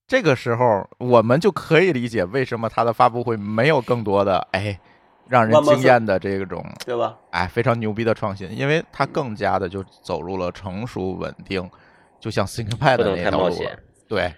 [0.06, 4.80] 这个时候，我们就可以理解为什么它的发布会没有更多的哎
[5.28, 7.18] 让人惊艳的这种对吧？
[7.30, 11.70] 哎非常牛逼的创新，因为它更加的就走入了成熟稳定，
[12.18, 13.50] 就像 ThinkPad 不能那条路了。
[13.50, 14.34] 太冒险，对，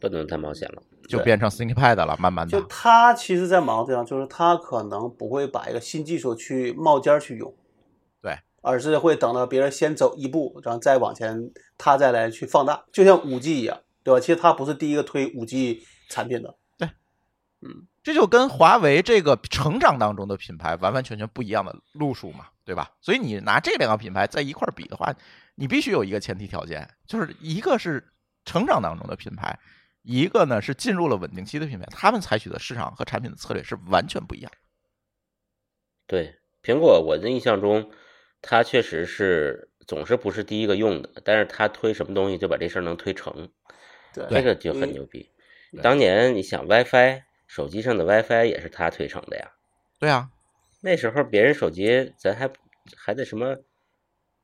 [0.00, 0.82] 不能太冒险了。
[1.08, 7.60] 就变成 ThinkPad 了，慢慢就的，它其实，在忙这样，就是它可能不会把一个新技术去冒尖儿去用，对，
[8.62, 14.20] 而是会等到别人先走一步，然后再往前，他再来去放大，就像五 G 一样，对吧？
[14.20, 16.88] 其实它不是第一个推五 G 产品的，对，
[17.60, 22.92] 嗯，这就跟华为这个成长当中的品牌完完全全不一样的路数嘛，对吧？
[23.00, 25.14] 所以你拿这两个品牌在一块儿比的话，
[25.54, 28.12] 你必须有一个前提条件，就是一个是
[28.44, 29.58] 成长当中的品牌，
[30.02, 34.58] 一个呢是进入了稳定期的品牌，他们采取的市场和产品的策略是完全不一样的。
[36.06, 37.90] 对，苹果我的印象中，
[38.42, 43.48] 它确实是总是不是第一个用的，但是他推什么东西就把这事儿能推成，
[44.12, 45.30] 对这个就很牛逼。
[45.82, 49.52] 当年你想 WiFi，手机上的 WiFi 也是他推成的呀。
[49.98, 50.28] 对啊，
[50.82, 52.50] 那时候别人手机咱还
[52.96, 53.56] 还得什么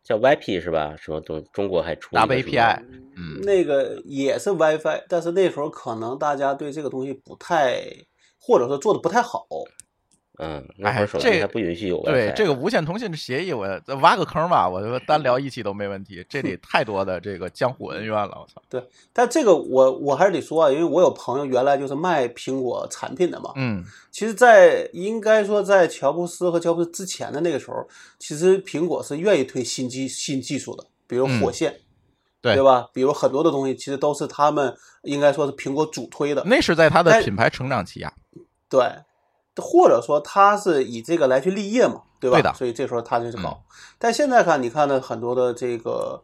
[0.04, 0.94] 叫 YP 是吧？
[0.96, 2.82] 什么东中国还出一个什么 WAPI
[3.16, 7.82] 嗯，那个也是 WiFi，但是那时候可能大家对这个东西不太，
[8.40, 9.46] 或者说做的不太好。
[10.38, 12.12] 嗯，那会哎儿手这个机还不允许有 WiFi。
[12.12, 13.66] 对这个无线通信的协议，我
[14.00, 16.24] 挖个坑吧，我就单聊一期都没问题。
[16.28, 18.62] 这里太多的这个江湖恩怨了，我操。
[18.68, 23.52] 对但这个我我还是得说啊，因为我有朋友原来就是卖苹果产品的嘛。
[23.56, 27.86] 嗯，其实，在应该说在乔布斯和乔布斯之前的那个时候，
[28.18, 31.80] 其实苹果是愿意推新技新技术的，比如火线，嗯
[32.40, 32.88] 对对吧？
[32.92, 34.72] 比如很多的东西，其实都是他们
[35.02, 36.44] 应该说是苹果主推的。
[36.46, 38.12] 那是在它的哎品牌成长期啊。
[38.70, 38.80] 对，
[39.60, 42.38] 或者说他是以这个来去立业嘛，对吧？
[42.38, 43.50] 对的所以这时候他就是搞。
[43.50, 43.64] 嗯
[44.00, 46.22] 但现在看，你看呢，很多的这个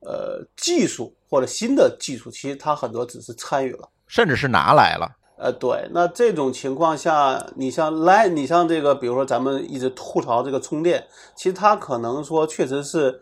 [0.00, 3.86] 呃技术或者新的技术，其实他很多只是参与了。
[4.06, 5.06] 甚至是拿来了。
[5.36, 13.20] 呃，对，那这种情况下，你像来，你像这个，比如说咱们一直吐槽这个充电，其实它可能说确实是，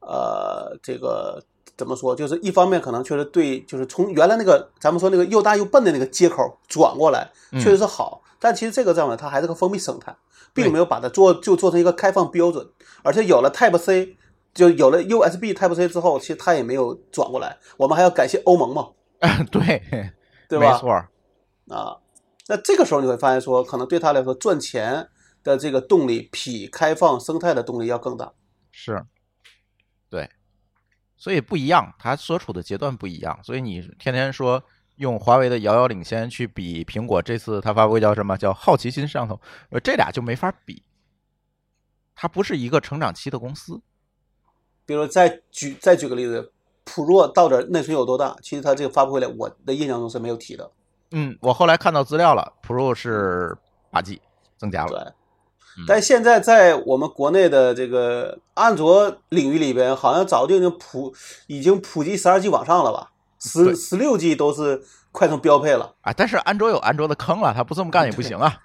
[0.00, 1.42] 呃，这个
[1.74, 10.16] 怎么说，就是一方面可能确实对，就是从原来那个咱们说那个又大又笨的那个接口转过来，嗯确实是好，但其实这个上面它还是个封闭生态，
[10.52, 12.66] 并没有把它做就做成一个开放标准，
[13.02, 14.16] 而且有了 Type C，
[14.54, 18.90] 就有了 USB Type C 之后，其实它也没有转过来，我们还要感谢欧盟嘛，
[19.50, 19.82] 对，
[20.48, 20.72] 对吧？
[20.72, 20.92] 没错。
[21.68, 21.98] 啊，
[22.46, 25.08] 那这个时候你会发现说，可能对他来说赚钱
[25.44, 28.32] 的这个动力比开放生态的动力要更大。
[28.70, 29.04] 是，
[30.08, 30.30] 对，
[31.16, 34.62] 所以不一样，他所处的阶段不一样，所以你天天说
[34.98, 40.82] 用华为的遥遥领先去比苹果这次它发布会叫什么叫好奇心上头，呃，这俩就没法比，
[42.14, 43.80] 它不是一个成长期的公司，
[44.84, 46.52] 比如再举再举个例子
[46.84, 48.36] ，Pro 到底内存有多大？
[48.42, 50.70] 其实它这个发布会来，我的印象中是没有提的。
[51.12, 53.56] 嗯，我后来看到资料了，Pro 是
[53.90, 54.20] 八 G
[54.56, 55.14] 增加了，
[55.76, 61.14] 对，但现在在我们国内的这个安卓领域里边，好像早就已经普
[61.46, 63.12] 已经普及十二 G 往上了吧？
[63.38, 65.94] 十十六 G 都是快成标配了。
[66.00, 68.60] 啊，但是安卓有安卓的坑了，它不这么干也不行啊，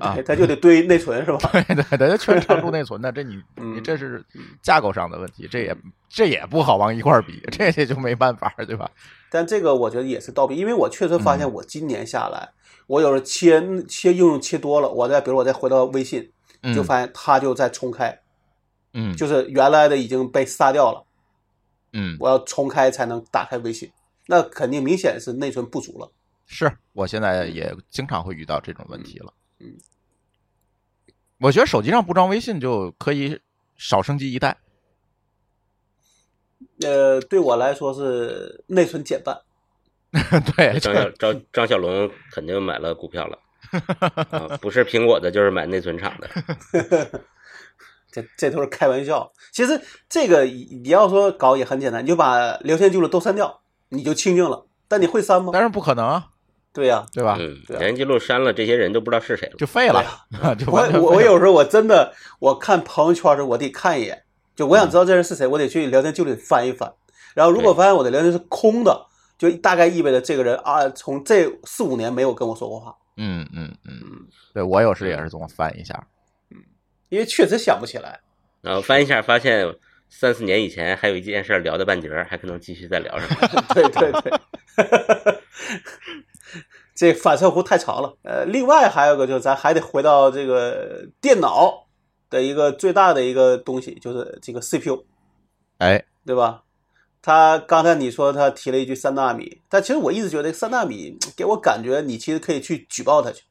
[0.00, 0.14] 啊。
[0.14, 1.38] 对，它就得堆内存是吧？
[1.52, 4.24] 对对对，它全常驻内存的，这你 你嗯这是
[4.62, 5.76] 架构上的问题，这也
[6.08, 8.90] 这也不好往一块儿比，这也就没办法，对吧？
[9.30, 11.52] 但这个我觉得也是倒逼，因为我确实发现嗯。
[11.54, 12.48] 我今年下来，
[12.86, 16.30] 我有时候切切应用切多了，我再比如我再回到微信，
[16.74, 16.84] 就嗯。
[16.84, 18.20] 发现它就在重开，
[18.94, 19.14] 嗯。
[19.16, 21.04] 就是原来的已经被杀掉了，
[21.92, 23.90] 嗯，我要重开才能打开微信，
[24.26, 26.10] 那肯定明显是内存不足了。
[26.46, 29.32] 是我现在也经常会遇到这种问题了。
[29.58, 29.76] 嗯，
[31.38, 33.40] 我觉得手机上不装微信就可以
[33.76, 34.56] 少升级一代。
[36.82, 39.40] 呃，对我来说是内存减半，
[40.56, 43.38] 对，张小张张小龙肯定买了股票了，
[44.30, 46.28] 啊，不是苹果的，就是买内存厂的。
[48.12, 49.30] 这这都是开玩笑。
[49.52, 54.66] 其实这个你你要说搞也很简单，你就把聊天记录都删掉，你就清静了。
[54.88, 55.52] 但你会删吗？
[55.52, 56.28] 当然不可能啊，
[56.72, 57.36] 对呀、对吧？
[57.40, 59.54] 嗯，聊天记录删了，这些人都不知道是谁了。
[59.56, 60.04] 就废了，
[60.56, 64.22] 就我我我有时候我真的我看朋友圈的时候，我得看一眼，
[64.54, 66.92] 就我想知道这人是谁，我得去聊天记录里翻一翻。
[67.34, 74.00] 然后如果发现我的聊天是空的，就大概意味着这个人啊，从这四五年没有跟我说过话，嗯嗯嗯，
[74.54, 75.94] 对我有时也是这么翻一下。
[76.50, 76.58] 嗯
[77.08, 78.20] 因为确实想不起来。
[78.62, 79.64] 然后翻一下，发现
[80.08, 83.28] 三四年以前还有一件事聊到半截儿，还可能继续再聊上。
[83.74, 84.32] 对对对，
[86.94, 88.16] 这反射弧太长了。
[88.22, 91.86] 呃，另外还有一个就是咱还得回到这个电脑
[92.30, 95.04] 的一个最大的一个东西，就是这个 CPU。
[95.78, 96.62] 哎，对吧？
[97.20, 103.42] 他刚才你说他提了一句三纳米，但其实我一直觉得三纳米给我感觉，你其实可以去举报他去。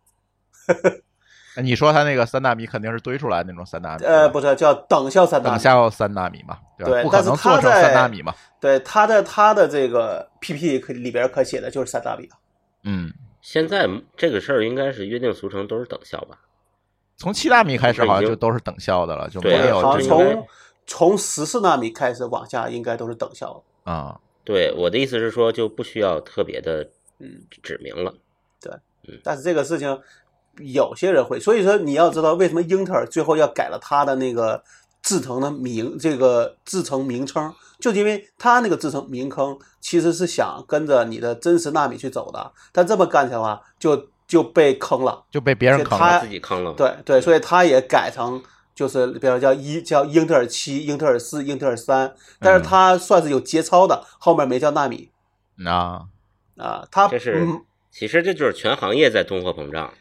[1.63, 7.01] 你说它那个三纳米肯定是堆出来那种三纳米，呃，不是叫等效三纳米，等效三纳米嘛，对吧？
[7.03, 8.33] 不可对但是能做成三纳米嘛。
[8.59, 12.37] 对，他在他的这个 PPT 可里边可写的就是三纳米啊。
[12.83, 13.87] 嗯，现在
[14.17, 16.37] 这个事儿应该是约定俗成，都是等效吧？
[17.17, 20.47] 从七纳米开始好像就都是等效的了，就没有从
[20.85, 23.91] 从十四纳米开始往下，应该都是等效的。
[23.91, 26.85] 啊，对，我的意思是说，就不需要特别的
[27.19, 28.13] 嗯，指明了。
[28.59, 28.73] 对
[29.23, 30.01] 但是这个事情，
[30.59, 34.63] 有些人会，所以说你要知道为什么英特尔最后要改了它的那个
[35.01, 45.23] 制程的名，这个制程名称，就因为它那个制程名称其实是想跟着你的真实纳米去走的，但这么干的话就就被坑了。
[45.29, 46.21] 就被别人坑他了。
[46.21, 46.73] 自己坑了。
[46.73, 48.41] 对对，所以它也改成
[48.73, 55.09] 就是比如叫一叫英特尔七、英特尔四、英特尔三，但是它算是有节操的，后面没叫纳米
[55.65, 56.05] 啊，
[56.57, 59.93] 啊，它这是嗯其实这就是全行业在通货膨胀，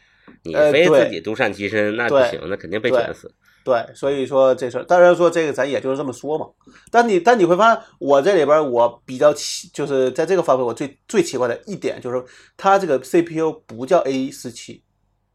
[0.43, 3.33] 你非自己独善其身，那不行，那肯定被卷死。
[3.63, 6.45] 对，所以说这事儿，当然说这个咱也就是这么说嘛。
[6.91, 12.23] 但你但你会发现，我这里边我比较奇，就是在这个方面我最最奇怪的一点就是，
[12.55, 14.83] 它这个 CPU 不叫 A 十七，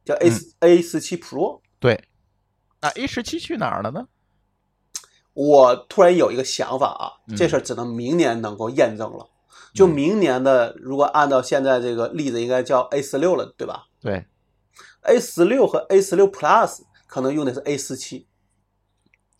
[0.04, 1.60] 叫 A 嗯 A 十七 Pro。
[1.80, 2.00] 对。
[2.80, 4.06] 那 A 十七去哪儿了呢？
[5.34, 9.28] 我突然有一个想法啊，嗯这事儿只能明年能够验证了。
[9.74, 14.24] 就嗯明年的，如果按照现在这个例子，应该叫 A 十六了，对吧对，
[15.02, 18.26] ？A 十六和 A 十六 Plus 可能用的是 A 十七，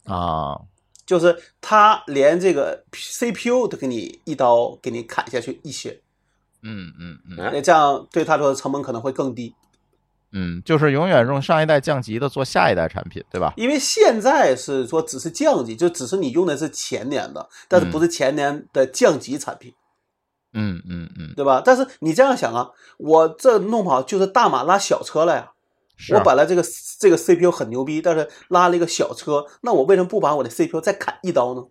[0.04, 0.60] 啊，
[1.06, 6.00] 就是它连这个 CPU 都给你一刀给你砍下去一些，
[6.62, 9.54] 嗯嗯嗯啊那这样对他说的成本可能会更低。
[10.32, 13.52] 嗯，就是永远用上一代降级的做下一代产品，对吧？
[13.56, 19.74] 因为现在是说只是降级，就只是你用的是前年的，但是不是前年的降级产品。
[20.52, 21.62] 嗯嗯嗯，对吧？
[21.64, 25.40] 但是你这样想啊，我这弄不好就是大马拉小车了呀。
[25.40, 25.54] 啊
[26.14, 26.64] 我本来这个
[26.98, 31.66] 这个 CPU 很牛逼，但是拉了一个小车，那我为什么不把我的 CPU 再砍一刀呢？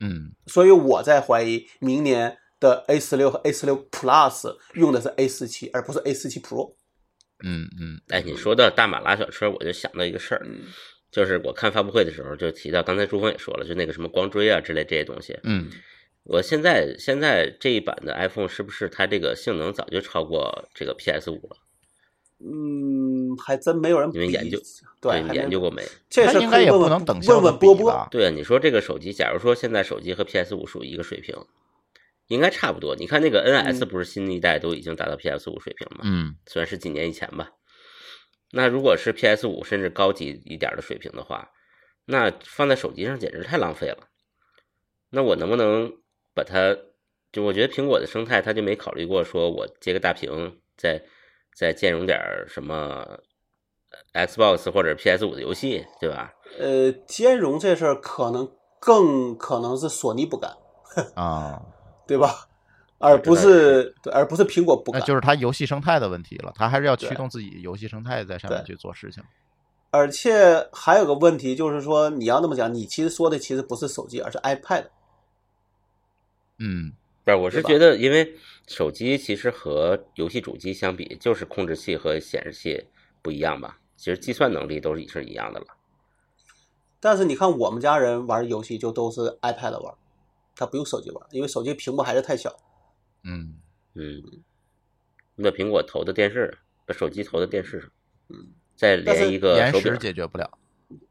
[0.00, 6.74] 嗯所以我在怀疑明年的 A 十六和 A 十六 Plus 用的是 A 四七，而不是 A 四七 Pro。
[7.44, 10.64] 嗯嗯哎，你说到大马拉小车，我就想到一个事儿，嗯
[11.12, 15.38] 就是我看发布会的时候就提到，刚才朱峰也说了，就那个什么光追啊之类这些东西。
[15.44, 15.70] 嗯，
[16.24, 21.56] 我现在现在这一版的 iPhone 是不是它这个性能早就超过这个 PS 五了？
[22.40, 24.58] 嗯，还真没有人你们研究
[25.00, 25.82] 对，你研究过没？
[26.10, 28.08] 这事它应该也可以问问不能等效问问波波。
[28.10, 31.36] 对啊，你说这个手机，假如说现在手机和 PS 五属于一个水平，
[32.26, 32.96] 应该差不多。
[32.96, 36.00] 你看那个 NS 嗯不是新一代都已经达到 PS 五水平了吗？
[36.04, 37.50] 嗯虽然是几年以前吧。
[38.50, 41.50] 那如果是 PS 五甚至高级一点的水平的话，
[42.06, 44.08] 那放在手机上简直太浪费了。
[45.10, 45.92] 那我能不能
[46.34, 46.76] 把它？
[47.32, 51.02] 就我觉得苹果的生态，它就没考虑过说我接个大屏，再
[51.52, 52.16] 再兼容点
[52.46, 53.04] 什么
[54.12, 56.32] Xbox 或者 PS 五的游戏，对吧？
[56.60, 60.56] 呃，兼容这事儿可能更可能是索尼不敢，
[61.16, 61.60] 啊，
[62.06, 62.46] 对吧？
[62.98, 65.00] 而不是对，而不是苹果不敢。
[65.00, 69.20] 那就是它游戏生态的问题了，它还是要驱动自己游戏生态在上面去做事情。
[69.90, 74.84] 而且还有个问题就是说，你要那么讲，你其实说的其实不是手机，而是 iPad。
[76.58, 76.92] 嗯
[77.24, 78.36] 不是，我是觉得，因为
[78.66, 82.86] 手机其实和游戏主机相比，就是控制器和显示器
[83.22, 83.78] 不一样吧。
[83.96, 85.66] 其实计算能力都是是一样的了。
[87.00, 89.94] 但是你看我们家人玩游戏就都是 iPad 玩，
[90.56, 92.54] 他不用手机玩，因为手机屏幕还是太小。
[93.22, 93.58] 嗯
[93.94, 94.22] 嗯，
[95.36, 97.90] 你把苹果投到电视，把手机投到电视上，
[98.28, 100.50] 嗯，再连一个延时手柄，解决不了，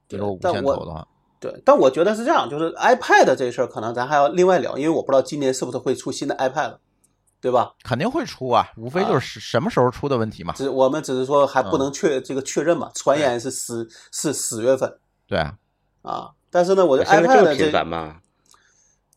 [0.07, 1.07] 对如果无但我线投的话，
[1.43, 6.77] 对，但我觉得是这样，就是 iPad 这事儿可能咱还要另外聊，因为我不知道今年是不是会出新的 iPad，
[7.41, 7.73] 对吧？
[7.83, 10.53] 肯定会出啊，无非就是什么时候出的问题嘛。
[10.55, 15.53] 只我们只是说还不嗯能确、这个确认嘛，传言是十是十月份对啊，
[16.03, 18.15] 啊，但是呢，我觉得现在这么 iPad 频这繁吗？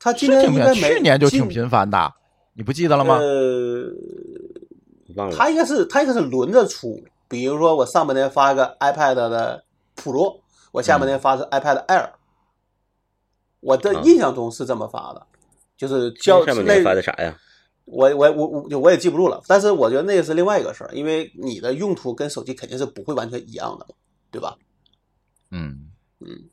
[0.01, 2.13] 它今年应该没去年就挺频繁的，
[2.55, 3.19] 你不记得了吗？
[3.19, 3.89] 呃，
[5.15, 5.37] 忘了。
[5.37, 9.65] 它应该是它应该是轮着出，比如说我上半年发一个 iPad 的
[9.97, 10.41] Pro，
[10.73, 12.11] 我下半年发的是 iPad Air，、
[13.67, 15.27] 我的啊印象中是这么发的，
[15.77, 17.37] 就是交那上面那个发的啥呀？
[17.85, 23.87] 我我我我我也记不住了，但是我觉得那个是另外一个事儿，因为你的用途跟手机肯定是不会完全一样的，
[24.31, 24.57] 对吧？
[25.51, 25.91] 嗯
[26.21, 26.49] 嗯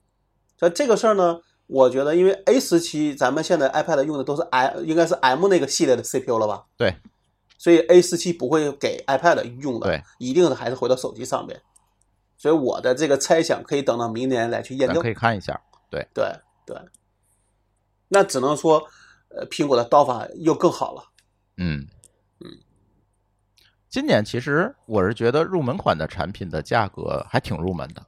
[0.58, 6.66] 所以这个事儿呢，我觉得因为 A 时期咱们现在 iPad 用的都是 i 应该是 M 那个系列的 CPU 了吧？
[6.78, 6.96] 对，
[7.58, 11.62] 所以 A 时期不会给 iPad 用的，对，一定是还是回到手机上面。
[12.38, 15.10] 所以我的这个猜想可以等到明年来去验证可。
[15.10, 15.60] 以看一下。
[15.90, 16.26] 对对
[16.66, 16.78] 对，
[18.14, 18.88] 那只能说，
[19.30, 21.04] 呃，苹果的刀法又更好了。
[21.58, 21.86] 嗯
[22.40, 22.48] 嗯，
[23.90, 28.06] 今年其实我是觉得入门款的产品的价格还挺入门的。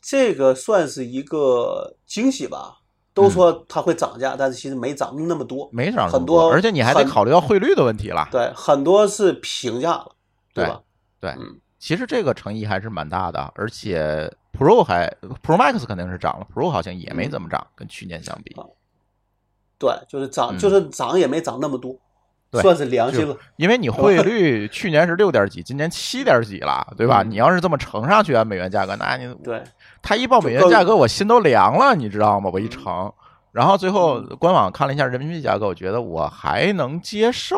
[0.00, 2.78] 这个算是一个惊喜吧。
[3.14, 5.68] 都说它会涨价，但是其实没涨那么多。
[5.70, 8.26] 没涨很多而且你还得考虑到汇率的问题了。
[8.32, 10.16] 对，很多是平价了，
[10.54, 10.80] 对吧？
[11.20, 18.56] 对嗯，其实这个诚意还是蛮大的，而且 Pro 还 Pro Max 肯定是涨了，Pro 好像也没怎么涨，跟去年相比。
[19.82, 21.92] 对，就是涨，嗯就是涨也没涨那么多。
[22.52, 23.36] 对算是良心了。
[23.56, 27.24] 因为你汇率去年是六点几，今年七点几了，对吧？
[27.24, 29.60] 嗯你要是这么乘上去啊，美元价格，那你对，
[30.00, 32.48] 他一报美元价格，我心都凉了，你知道吗？
[32.52, 33.12] 我一乘，
[33.50, 37.56] 然后最后官网看了一下人民币价格，我觉得我还能接受，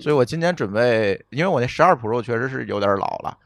[0.00, 3.38] 所以我今年准备，因为我那十二 Pro 确实是有点老了，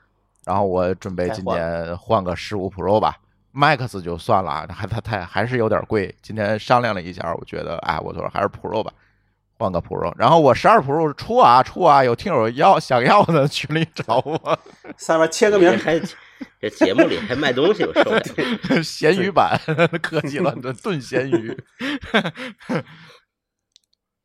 [0.47, 3.17] 然后我准备今年换个十五 Pro 吧。
[3.59, 6.15] Max 就算了， 还它它还是有点贵。
[6.23, 8.93] 今天商量了一下，我觉得，哎，我说还是 Pro 吧，
[9.59, 10.13] 换个 Pro。
[10.17, 14.59] 然后我十二 Pro 出啊出啊，有听友要想要的群里找我，
[14.97, 16.01] 上面签个名， 还
[16.61, 18.83] 这节目里还卖东西，我受不了。
[18.83, 19.59] 咸鱼版，
[20.01, 21.57] 科技了，炖炖咸鱼。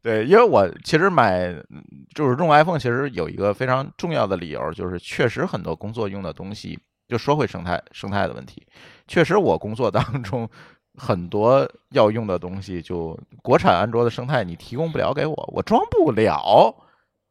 [0.04, 1.82] 对，因为我其实买嗯
[2.14, 6.78] 就是用 iPhone，其实有一个非常重要的理由，就是确实很多工作用的东西，
[7.14, 8.66] 就说回生态生态的问题，
[9.08, 10.50] 确实我工作当中
[10.98, 16.76] 很多要用的东西，就国产安卓的生态你提供不了给我，我装不了，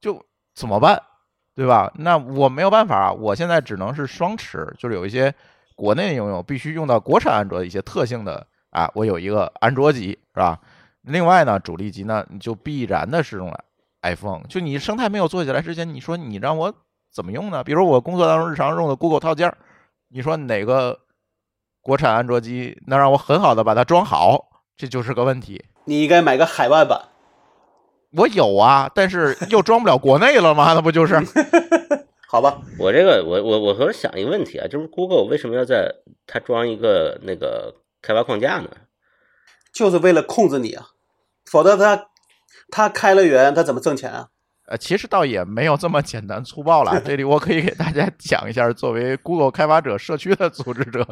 [0.01, 0.25] 就
[0.55, 1.03] 怎么办？
[1.57, 1.93] 对吧？
[1.97, 5.35] 那我没有办法，我现在只能是双持，就是有一些
[5.75, 10.61] 国内应用必须用到国产安卓的一些特性的啊，我有一个安卓级是吧？
[11.03, 13.53] 另外呢，主力机呢你就必然的是用
[14.03, 16.73] iPhone，就你生态没有做起来之前，你说你让我
[17.13, 17.63] 怎么用呢？
[17.63, 19.59] 比如我工作当中日常用的 Google 套件儿，
[20.15, 21.01] 你说哪个
[21.81, 25.65] 国产安卓机能让我很好的把它装好，这就是个问题。
[25.87, 27.09] 你应该买个海外版。
[28.15, 30.75] 我有啊，但是又装不了国内了吗？
[30.75, 31.19] 那不就是？
[32.29, 35.91] 好吧，我这个，我我我和想一个问题啊，就是 Google 为什么要在
[36.27, 38.69] 它装一个那个开发框架呢？
[39.73, 40.89] 就是为了控制你啊，
[41.47, 42.09] 否则它
[42.71, 44.29] 它开了源，它怎么挣钱啊？
[44.67, 47.01] 呃，其实倒也没有这么简单粗暴了。
[47.05, 51.05] 这里我可以给大家讲一下，作为 Google 开发者社区的组织者，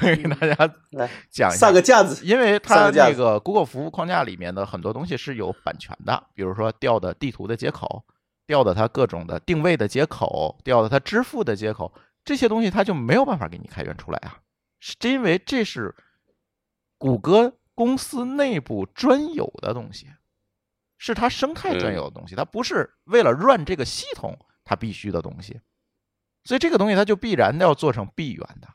[0.00, 1.72] 给大家来讲一下上。
[1.72, 8.04] 个架子，因为它那个 Google 服务框架里面的很多东西是有版权的，比如说调的地图的接口，
[8.46, 11.92] 调的它各种的定位的接口，调的它支付的接口，
[12.24, 14.38] 这些东西它就没有办法给你开源出来啊，
[14.80, 15.94] 是因为这是
[16.98, 20.06] 谷歌公司内部专有的东西，
[20.98, 25.60] 是它生态专有的东西，它不是为了 run 这个系统它必须的东西，
[26.44, 28.68] 所以这个东西它就必然要做成闭源的。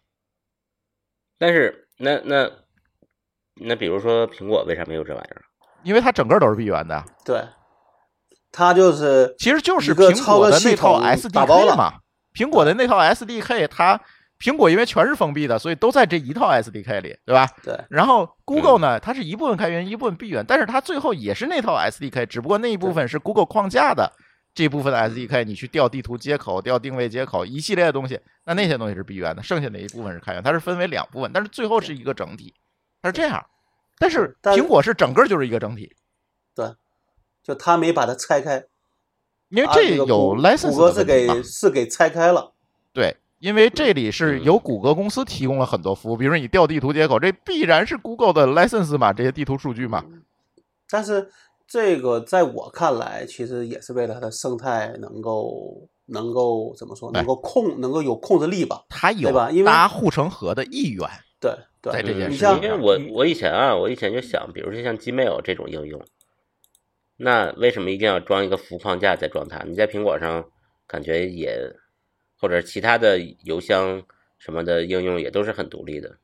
[1.37, 2.51] 但是那那
[3.55, 5.43] 那比如说苹果为啥没有这玩意儿？
[5.83, 7.45] 因为它整个都是闭源的，对，
[8.51, 11.99] 它就是其实就是苹果的那套 SDK 嘛。
[12.33, 14.01] 苹果的那套 SDK，它
[14.43, 17.47] 苹果因为全是封闭的，所以都在这一套 SDK 里，对吧？
[17.63, 17.79] 对。
[17.89, 24.11] 然后 Google 呢，它是一部分开源，一部分闭源，但是它最后也是那套 SDK，只不过那一部分是 Google 框架的
[24.53, 32.53] 这部分的 SDK，你去调地图接口、调定位接口一系列的东西，那那些东西是闭源的，剩下的一部分是开源，它是分为两部分，但是最后是一个整体，
[33.01, 33.45] 它是这样。
[33.97, 35.95] 但是苹果是整个就是一个整体，
[36.53, 36.73] 对。
[37.43, 38.63] 就它没把它拆开，
[39.49, 42.53] 因为啊这有谷 license 谷歌是给是给拆开了，
[42.93, 50.01] 对，因为这里是嗯由谷歌公司提供了很多服务，比如说你调地图接口，这必然是 Google 的 license 嘛，这些地图数据嘛。
[50.89, 51.27] 但是
[51.67, 58.81] 这个在我看来，其实也是为了它的生态能够能够怎么说，哎能够控能够有控制力吧？
[58.87, 61.05] 它有对吧因为搭护城河的意愿，
[61.41, 66.01] 对对，在这件事你像情因为我我以前啊，我以前就想，比如说像 Gmail 这种应用，
[67.17, 69.65] 那为什么一定要装一个服务框架再装它？
[69.65, 70.45] 你在苹果上
[70.87, 71.59] 感觉也，
[72.43, 74.03] 或者其他的邮箱
[74.37, 76.17] 什么的应用也都是很独立的。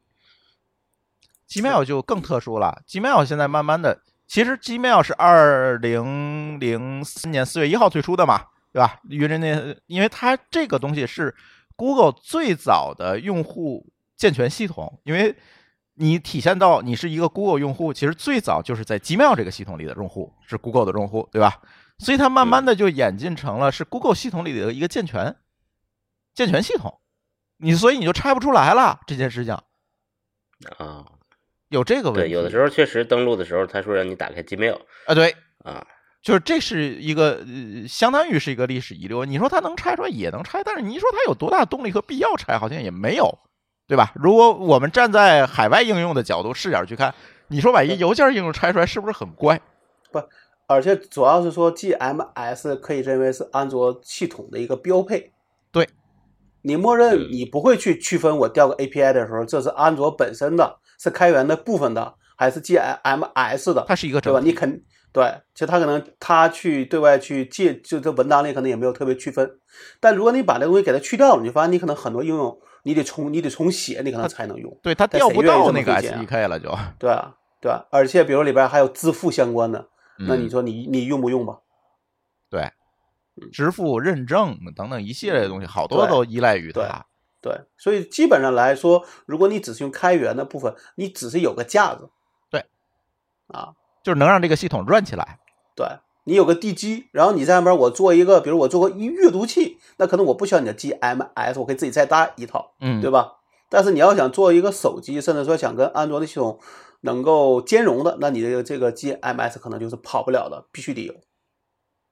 [1.47, 2.81] Gmail 就更特殊了。
[2.85, 8.99] Gmail 现在慢慢的，其实 Gmail 是二零零四年四月一号推出的嘛，对吧？
[9.09, 11.33] 云人那，因为它这个东西是
[11.77, 15.33] Google 最早的用户健全系统，因为
[15.93, 21.61] 你体现到你是一个 Google 用户，其实最早就是在 Gmail 这个系统里的用户是 Google 的用户，对吧？
[21.99, 25.33] 所以它慢慢的就演进成了是 Google 系统里的一个健全
[26.33, 26.99] 健全系统，
[27.57, 29.53] 你所以你就拆不出来了这件事情，
[30.77, 31.05] 啊，
[31.69, 32.29] 有这个问题。
[32.29, 35.85] 对，有的时候确实登录的时候，他说让你打开 Gmail 啊，对，啊，
[36.21, 39.25] 就是这是一个呃，相当于是一个历史遗留。
[39.25, 43.39] 你说它能拆出来也能拆，但是你说它有多大动力和必要拆，好像也没有，
[43.87, 44.11] 对吧？
[44.15, 47.13] 如果我们站在海外应用的角度视角去看，
[47.47, 49.59] 你说把一邮件应用拆出来，是不是很怪？
[50.11, 50.21] 不
[50.67, 55.33] 而且主要是说 GMS 可以认为是安卓系统的一个标配。
[55.71, 55.89] 对，
[56.61, 64.39] 你默认嗯你不会去区分我调个 API 的时候，这是安卓本身的，是开源的部分的，还是 GMS 的，它是一个对吧？
[64.43, 65.23] 你肯对，
[65.55, 69.49] 其实他可能他去对外去借，就这文档里可能也没有特别区分。
[69.99, 74.71] 但如果你把这东西给它去掉了，你发现你可能很多应用你得重你得重写，你可能才能用。
[74.83, 79.87] 对，它调不到那个这么理解啊 SDK 了就，对啊，对啊，而且比如里边还有支付相关的，
[80.27, 81.57] 那嗯你说你你用不用吧？
[82.51, 82.71] 对，嗯
[83.51, 87.05] 支付认证等等一系列的东西，好多都依赖于它。
[87.41, 92.09] 对，所以基本上来说，如果你只是用开源的部分，你只是有个架子，
[92.51, 92.65] 对，
[93.47, 93.73] 啊，
[94.03, 95.39] 就是能让这个系统转起来。
[95.75, 95.87] 对
[96.25, 103.37] 你有个地基，然后你在那边我做一个，比如我做个阅读器，那可能我不需要你的 GMS，我可以自己再搭一套，嗯，对吧？
[103.69, 106.59] 但是你要想做一个手机，甚至说想跟安卓的系统
[107.01, 111.13] 能够兼容的，那你的这个 GMS 可能就是跑不了的，必须得有。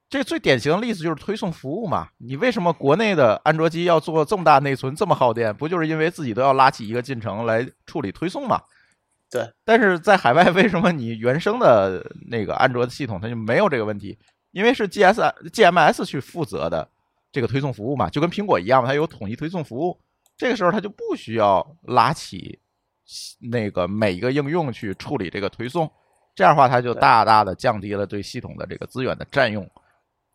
[0.09, 2.07] 这最典型的例子就是推送服务嘛。
[2.17, 5.53] 你为什么国内的安卓机要做这么大内存、这么耗电？
[5.53, 8.61] 不就是因为自己都要拉起一个进程来处理推送嘛？
[9.29, 9.51] 对。
[9.65, 14.17] 但是在海外，为什么你原生的那个安卓的系统它就没有这个问题？
[14.51, 16.87] 因为是 GS GMS 去负责的
[17.31, 19.99] 这个推送服务嘛，就跟苹果一样嘛，它有统一推送服务。
[20.37, 22.57] 这个时候它就不需要拉起
[23.51, 25.91] 那个每一个应用去处理这个推送，
[26.33, 29.69] 这样的话它就大大的降低了对系统的这个资源的占用。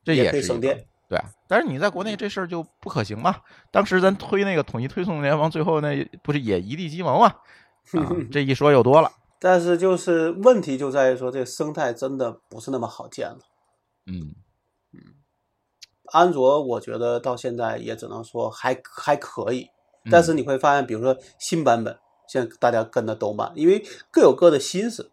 [0.04, 0.86] 这也也是一个可以省电。
[1.08, 3.36] 对啊，但是你在国内这事儿就不可行嘛。
[3.70, 7.26] 当时咱推那个统一推送联盟，最后那不是也一地鸡毛嘛？
[7.26, 9.12] 啊， 这一说又多了。
[9.38, 13.40] 但是就是问题就在于说，这个生态真的不是那么好建了。
[14.06, 14.34] 嗯，
[16.12, 19.68] 安卓我觉得到现在也只能说还还可以，
[20.10, 25.10] 但是你会发现，比如说新版本，现在大家跟的都慢，因为各有各的心思。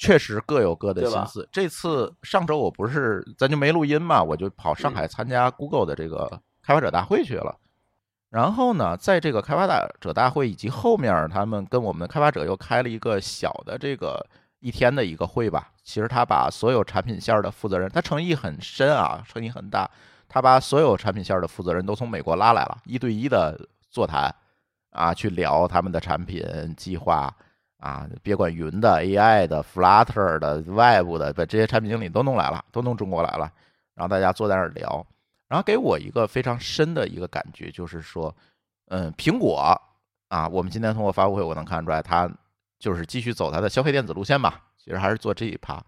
[0.00, 1.46] 确实各有各的心思。
[1.52, 7.54] 这次上周我不是咱就没录音嘛，我就跑上海参加 Google 的这个开发者大会去了。
[8.30, 9.66] 然后呢，在这个开发
[10.00, 14.26] 者大会以及后面，他们跟我们的开发者又开了一个小的这个
[14.60, 15.70] 一天的一个会吧。
[15.84, 19.90] 其实他把所有产品线的负责人，他诚意很深啊，诚意很大。
[20.26, 24.34] 他把所有产品线的负责人都从美国拉来了，一对一的座谈
[24.92, 26.42] 啊，去聊他们的产品
[26.74, 27.30] 计划
[27.80, 33.50] 啊，别管云的、AI 的、Flutter 的、Web 的，把这些产品经理都弄来了，都弄中国来了，
[33.94, 35.04] 然后大家坐在那儿聊，
[35.48, 38.34] 然后给我一个非常深的一个感觉，就是说，
[38.88, 39.74] 嗯，苹果
[40.28, 42.30] 啊，我们今天通过发布会我能看出来，它
[42.78, 45.82] 就是继续走它的消费电子路线嘛，其实还是做这一趴。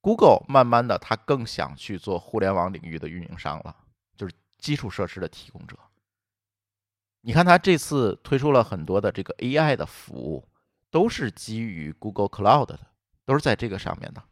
[0.00, 3.74] Google 慢慢的，它更想去做互联网领域的运营商了，
[4.16, 5.76] 就是基础设施的提供者。
[7.22, 10.46] 你看，它这次推出了很多的这个 AI 的服务，
[10.90, 12.78] 都是基于 Google Cloud 的，
[13.24, 14.22] 都是在这个上面的。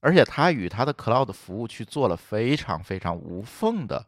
[0.00, 4.06] 而且它与它的 Cloud 服务去做了非常非常无缝的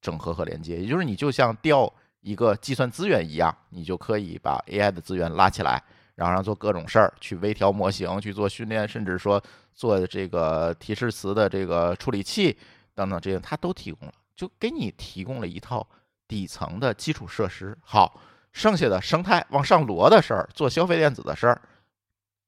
[0.00, 5.82] 整合和连接，也就是你就像调一个计算资源一样，你就可以把 AI 的资源拉起来，
[6.14, 9.42] 然后让做各种事儿，去微调模型，去做训练，甚至说
[9.74, 12.56] 做这个提示词的这个处理器
[12.94, 15.86] 等等这些，它都提供了，就给你提供了一套
[16.26, 17.76] 底层的基础设施。
[17.82, 18.18] 好，
[18.54, 21.60] 剩下的生态往上摞的事儿，做消费电子的事儿，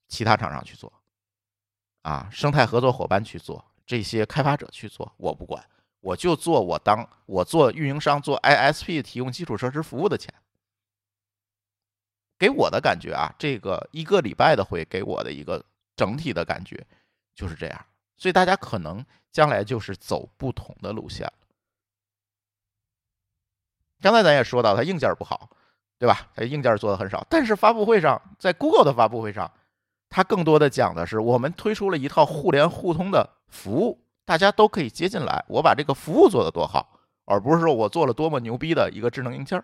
[0.08, 0.90] 其他厂商去做。
[2.02, 5.68] 啊，生态合作伙伴去做，这些开发者去做，我不管，
[6.00, 10.32] 我就做我当我做运营商做 ISP 提供基础设施服务的钱。
[12.38, 15.64] 给我的感觉啊，这个一个礼拜的会给我的一个
[15.96, 16.86] 整体的感觉
[17.34, 17.86] 就是这样，
[18.16, 21.32] 所以大家可能将来就是走不同的路线了。
[24.00, 25.50] 刚才咱也说到，它硬件不好，
[25.98, 26.28] 对吧？
[26.34, 29.50] 它硬件做的很少，但是发布会上，在 Google 的发布会上。
[30.08, 35.44] 它更多的讲的是，我们推出了一套互联互通的服务，大家都可以接进来。
[35.48, 39.62] 我把这个服务做得多好，而不是说我做了多么牛逼的一个智能硬件。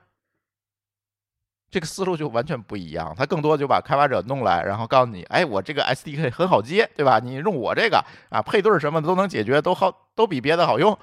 [1.71, 3.15] 这个思路就完全不一样。
[3.17, 7.19] 它更多就把开发者弄来，然后告诉你，哎，我这个 SDK 很好接，对吧？
[7.19, 10.99] 你用我这个啊，配对什么的都能解决，都好，都比别的好用。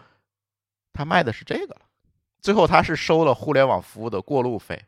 [0.93, 1.81] 他卖的是这个了。
[2.41, 4.85] 最后他是收了互联网服务的过路费，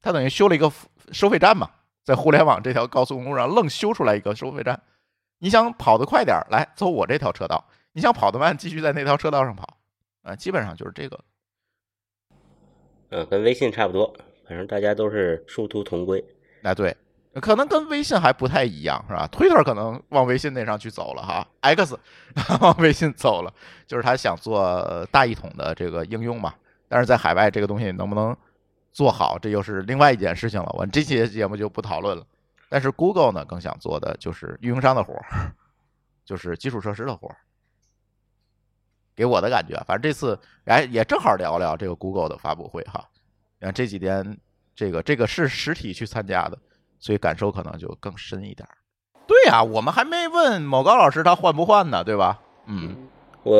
[0.00, 0.70] 他等于修了一个
[1.12, 1.70] 收费站嘛。
[2.04, 4.80] 在互联网这条高速公路上愣修出来一个收费站，
[5.40, 9.76] 你想跑得快点儿，来走我这条车道；你想跑得慢，继续在那条车道上跑。
[10.22, 11.20] 啊，基本上就是这个。
[13.10, 14.10] 嗯，跟微信差不多，
[14.48, 16.24] 反正大家都是殊途同归。
[16.62, 16.96] 哎，对，
[17.42, 21.94] 可能跟微信还不太一样，是吧？Twitter 可能往微信那上去走了哈，X
[22.62, 23.52] 往微信走了，
[23.86, 26.54] 就是他想做大一统的这个应用嘛。
[26.88, 28.34] 但是在海外这个东西能不能？
[28.98, 30.68] 做好，这又是另外一件事情了。
[30.72, 32.26] 我们这期节目就不讨论了。
[32.68, 35.54] 但是 Google 呢，更想做的就是运营商的活儿，
[36.24, 37.36] 就是基础设施的活儿。
[39.14, 43.08] 给我的感觉，反正这次哎也正好聊聊这个 Google 的发布会哈。
[43.60, 44.36] 你看这几天，
[44.74, 46.58] 这个这个是实体去参加的，
[46.98, 48.68] 所以感受可能就更深一点。
[49.28, 52.40] 对呀、我们还没问某高老师他换不换呢，对吧？
[52.66, 52.96] 嗯，
[53.44, 53.56] 我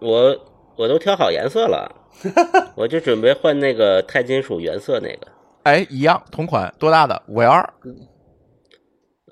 [0.00, 2.00] 我我都挑好颜色了。
[2.76, 5.26] 我就准备换那个钛金属原色那个，
[5.64, 7.22] 哎，一样，同款，多大的？
[7.28, 7.74] 五幺二。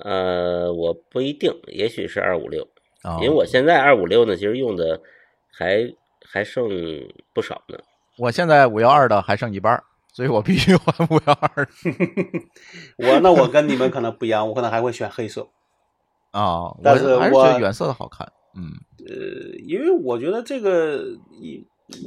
[0.05, 2.66] 呃，我不一定，也许是二五六。
[3.03, 5.01] 啊因为我现在二五六呢，其实用的
[5.51, 5.93] 还
[6.24, 6.68] 还剩
[7.33, 7.78] 不少呢。
[8.18, 11.68] 我现在五幺二的还剩一半，所以我必须换五幺二
[12.99, 15.49] 我那我跟你们可能不一样，我可能还会选黑色。
[16.30, 16.64] 啊。
[16.78, 18.30] 我但是还是我觉得原色的好看。
[18.55, 18.70] 嗯，
[19.09, 21.05] 呃，因为我觉得这个
[21.41, 21.66] 一。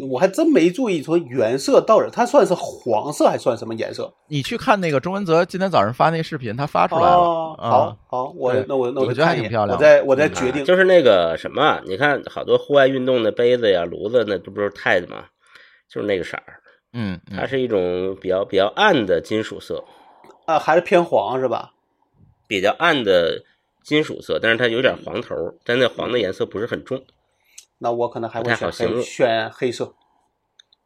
[0.09, 4.11] 我还真没注意说原色到底它算是黄色还算什么颜色？
[4.27, 7.17] 你去看那个钟文泽今天早上发那视频，他发出来了。
[7.57, 10.65] 好，好，我那我那我觉得还就看一眼挺漂亮我再我再啊决定。
[10.65, 15.25] 就是那个什么，你看好多户外运动的杯子呀、炉子，那都不是钛的吗？
[15.87, 16.61] 就是那个色儿，
[16.93, 19.83] 嗯，嗯它是一种比较比较暗的金属色，
[20.45, 21.73] 啊，还是偏黄是吧？
[22.47, 23.43] 比较暗的
[23.83, 27.03] 金属色，但是它有点黄头儿，但那黄的颜色不是很重。
[27.77, 29.93] 那我可能还会选黑选黑色，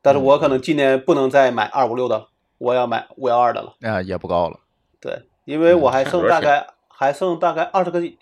[0.02, 2.28] 但是我可能今年不能再买二五六的，
[2.58, 3.76] 我要买五幺二的了。
[3.82, 4.60] 啊也不高了。
[5.00, 8.18] 对，因为我还剩大概、还剩大概二十个 G，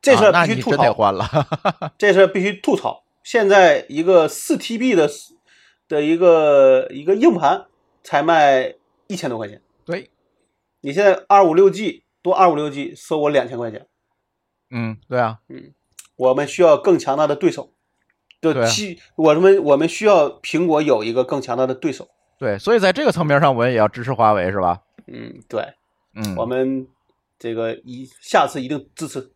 [0.00, 1.92] 这事必须吐槽。
[1.98, 3.04] 这事儿必须吐槽。
[3.22, 5.08] 现在一个四 TB 的
[5.88, 7.66] 的一个一个硬盘
[8.02, 8.74] 才卖
[9.06, 10.10] 一千多块钱，对，
[10.80, 13.86] 你现在二五六 G 多二五六 G 收我两千块钱，
[14.70, 15.72] 嗯，对啊，嗯
[16.16, 17.71] 我们需要更强大的对手。
[18.42, 22.06] 就对啊其我们我们需要苹果有一个更强大的对手。
[22.38, 24.80] 对，所以在这个层面上，我们也要支持华为，是吧？
[25.06, 25.62] 嗯，对，
[26.14, 26.86] 嗯，我们
[27.38, 29.30] 这个一下次一定支持。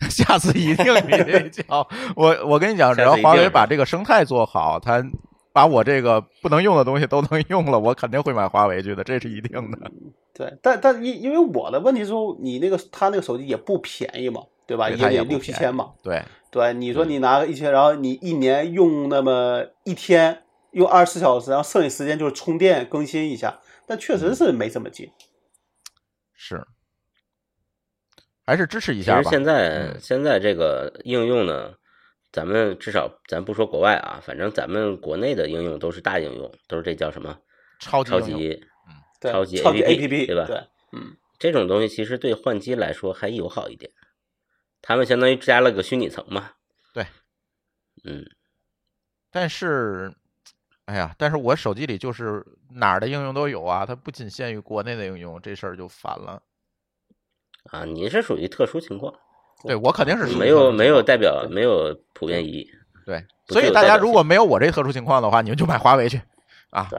[0.08, 1.86] 下次一定 一定叫
[2.16, 2.34] 我。
[2.46, 5.04] 我跟你讲，只要华为把这个生态做好，它
[5.52, 9.90] 把我这个不能用的东西都能用了，我肯定会买华为去的，这是一定的。
[10.32, 14.88] 对，但但因因为我的问题是，你那个他那个手机也不便宜嘛，对吧？
[14.88, 15.90] 也也得六七千嘛。
[16.02, 20.42] 对，对，你说你拿个一千，然后你一年用那么一天，
[20.72, 25.12] 用二十四小时，然后剩下时间就是充电更新一下，但确实是没这么近。
[26.34, 26.66] 是，
[28.44, 29.22] 还是支持一下吧。
[29.22, 31.74] 其实现在嗯现在这个应用呢，
[32.32, 37.38] 咱们至少咱不说国外啊，反正咱们国内的应用都是大应用，都是这叫什么
[37.78, 38.60] 超超级
[39.20, 40.56] 超级超级 APP APP 对吧对，
[40.92, 43.92] 嗯，这种东西，其实对换机来说还友好一点。
[44.82, 46.50] 他们相当于加了个虚拟层嘛。
[46.92, 47.06] 对，
[48.04, 48.24] 嗯，
[49.30, 50.12] 但是，
[50.86, 56.42] 哎呀，但是我手机里就是哪儿的应用都有啊，它不仅限于国内的应用，这事儿就烦了。
[57.70, 59.14] 啊，你是属于特殊情况，
[59.64, 62.70] 对我肯定是属于没有没有代表没有普遍意义。
[63.04, 66.20] 对，所以大家如果没有我这特殊情况的话，你们就买华为去
[66.70, 66.88] 啊。
[66.90, 66.98] 对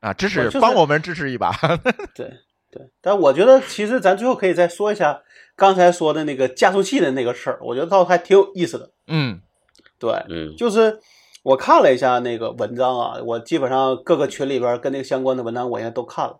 [0.00, 1.52] 啊，支我就是持帮我们支持一把。
[2.14, 2.32] 对
[2.70, 2.88] 对。
[3.00, 5.22] 但我觉得其实咱最后可以再说一下
[5.56, 8.90] 刚才说的那个加速器的那个事儿，我觉得倒还挺有意思的。
[9.06, 9.40] 嗯
[9.98, 11.00] 对，嗯，就是
[11.42, 16.38] 我看了一下那个文章啊，我基本上各个群里边跟那个相关的文章我应该都看了。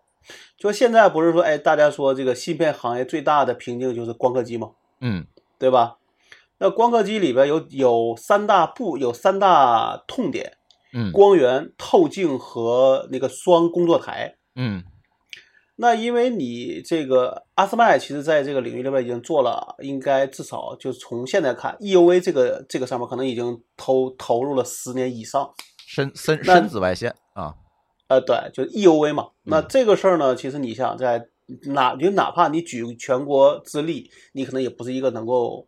[0.57, 4.69] 就现在不是说，哎，大家说这个芯片行业最大的瓶颈就是光刻机嘛，
[5.01, 5.25] 嗯
[5.57, 5.97] 对吧？
[6.59, 10.53] 那光刻机里边有有三大部，有三大痛点：
[10.93, 14.35] 嗯光源、透镜和那个双工作台。
[14.55, 14.83] 嗯
[15.81, 25.49] 那因为你这个阿斯麦，其实在这个领域里边已经做了，应该至少就从现在看，EUV 这个这个上面可能已经投投入了十年以上。
[25.87, 27.55] 深深深紫外线啊，
[28.09, 29.29] 呃，对，就是 EUV 嘛。
[29.43, 31.29] 那嗯这个事儿呢，其实你想在
[31.67, 35.65] 哪，就哪怕你举全国之力，你可能也不是一个能够，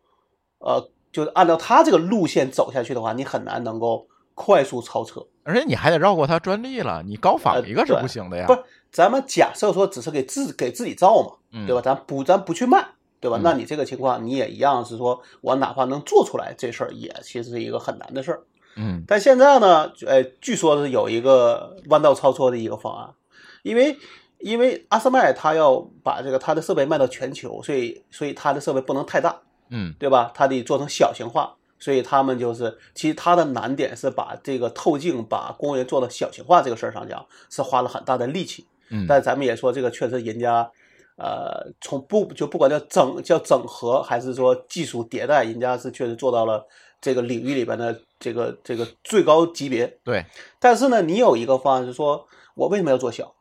[0.58, 5.26] 呃，就是按照它这个路线走下去的话，你很难能够快速超车。
[5.44, 8.52] 而且你还得绕过它专利了，你高仿呃一个是不行的呀不。
[8.52, 11.80] 是，咱们假设说只是给自给自己造嘛，嗯对吧？
[11.80, 12.86] 咱不咱不去卖，
[13.20, 13.38] 对吧？
[13.38, 18.42] 嗯那你这个情况你也一样是说，我哪怕能做出来这事儿，也其实是一个很难的事儿。
[18.76, 23.14] 嗯但现在呢，呃，据说是有一个弯道超车的一个方案，
[23.62, 23.98] 因为
[24.38, 29.40] 因为阿斯麦他要把这个他的设备卖到全球，所以所以他的设备不能太大，
[29.70, 30.30] 嗯对吧？
[30.34, 38.66] 他得做成小型化，所以他们就是其实它的难点是把这个透镜、把光源做到小型化这个事儿上讲是花了很大的力气。
[38.92, 40.70] 嗯，但咱们也说这个确实人家。
[41.16, 46.66] 呃，从不就不管叫整叫整合，还是说技术迭代，人家是确实做到了
[47.02, 49.86] 这个领域里边的这个这个最高级别。
[50.02, 50.24] 对，
[50.58, 53.34] 但是呢，你有一个方案是说，我为什么要做小？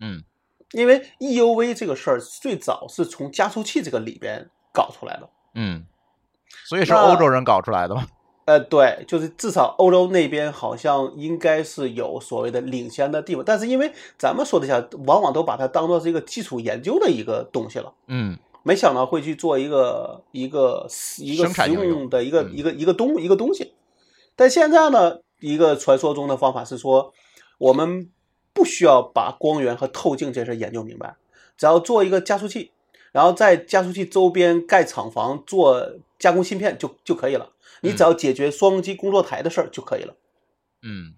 [0.00, 0.24] 嗯
[0.72, 5.30] 因为 EUV 这个事儿最早是从加速器这个里边搞出来的。
[5.54, 5.86] 嗯，
[6.66, 8.06] 所以是欧洲人搞出来的嘛。
[8.48, 17.92] 呃，对，就是至少欧洲那边好像应该是有所谓的领先的地方，但是因为咱们说的下，往往都把它当做是一个基础研究的一个东西了。
[18.06, 20.86] 嗯没想到会去做一个一个
[21.18, 23.74] 一个实用用的一个嗯一个一个东一个东西，
[24.34, 27.12] 但现在呢，一个传说中的方法是说，
[27.58, 28.08] 我们
[28.54, 31.16] 不需要把光源和透镜这事研究明白，
[31.58, 32.70] 只要做一个加速器，
[33.12, 35.86] 然后在加速器周边盖厂房做
[36.18, 37.50] 加工芯片就就可以了。
[37.82, 40.16] 你只要解决双机工作台的事儿就可以了。
[40.82, 41.14] 嗯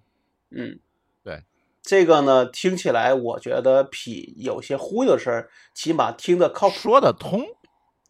[0.51, 0.81] 嗯，
[1.23, 1.45] 对，
[1.83, 6.75] 这个呢，听起来我觉得比有些忽悠的事儿，起码听着靠谱。
[6.75, 7.45] 说得通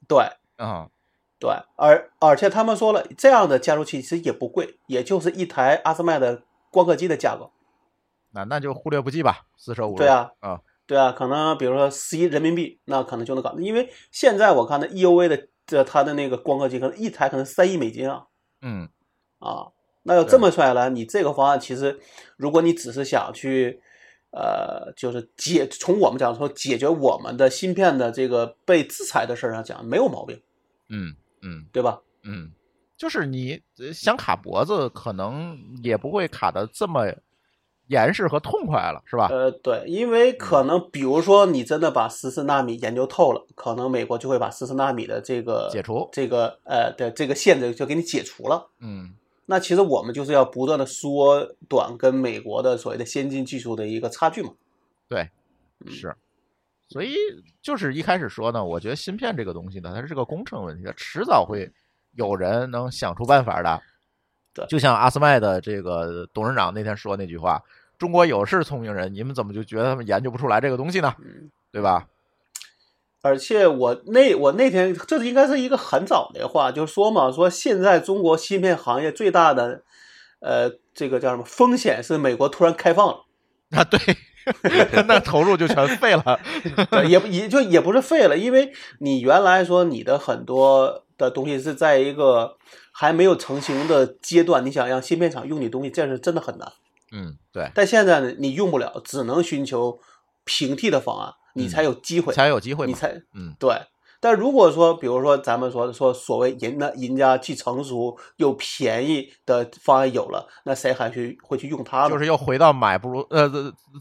[0.09, 0.27] 对
[0.57, 0.91] 啊，
[1.39, 7.51] 对，而而且他们说了，这样的加速器其实也不贵，也就是一台阿斯麦的光刻机的价格。
[8.33, 9.97] 那那就忽略不计吧，四舍五入。
[9.97, 13.55] 对啊，啊，对啊，可能比如说十一人民币，那可能就能搞。
[13.59, 18.27] 因为现在我看的 EUV 的这它的那个光刻机，可能一台可能三亿美金啊
[18.63, 18.89] 嗯
[19.39, 19.69] 啊。
[20.03, 22.01] 那要这么算下来，你这个方案其实，
[22.39, 23.83] 如果你只是想去，
[24.33, 30.41] 呃，就是解从我们讲说解决我们的芯片的这个被制裁的事儿上讲，没有毛病，
[30.89, 32.01] 嗯嗯对吧？
[32.23, 32.51] 嗯，
[32.97, 37.07] 就是你呃想卡脖子，可能也不会卡的这么
[37.91, 39.29] 严实和痛快了，是吧？
[39.31, 48.69] 呃，对，因为可能比如说你真的把十四纳米研究透了，可能美国就会把十四纳米的这个解除这个呃的这个限制就给你解除了。
[48.79, 49.13] 嗯
[49.47, 54.53] 那其实我们就是要不断的缩短跟美国的所谓的先进技术的一个差距嘛。
[55.09, 55.29] 对，
[55.85, 56.15] 嗯是。
[56.89, 57.15] 所以
[57.61, 61.69] 就是一开始说呢，我觉得芯片这个东西呢，它是个工程问题，它迟早会
[62.15, 63.81] 有人能想出办法的。
[64.53, 67.63] 对就像阿斯麦的这个董事长那天说那句话
[68.01, 71.15] ：“中国有是聪明人，你们怎么就觉得他们研究不出来这个东西呢？
[71.21, 72.07] 嗯，对吧
[73.23, 79.83] 而且我那我那天这应该是一个很早的话，就说嘛，说现在中国芯片行业最大的
[80.41, 83.27] 呃这个叫什么风险是美国突然开放了。？”
[83.77, 84.01] 啊，对，
[85.07, 86.41] 那投入就全废了。
[87.07, 92.57] 也不也就也不是废了，因为你原来说你的很多的东西是在一个
[92.91, 96.73] 还没有成型的阶段，你想让芯片厂用你东西，这是真的很难。
[97.13, 99.99] 嗯，对，但现在呢，你用不了，只能寻求
[100.45, 102.87] 平替的方案，你才有机会，才有机会。
[102.87, 103.75] 你才嗯对。
[104.23, 112.11] 但如果说，比如说咱们说说所谓人呢，人家既成熟又便宜的方案有了，那谁还去会去用它呢？
[112.11, 113.51] 就是又回到买不如呃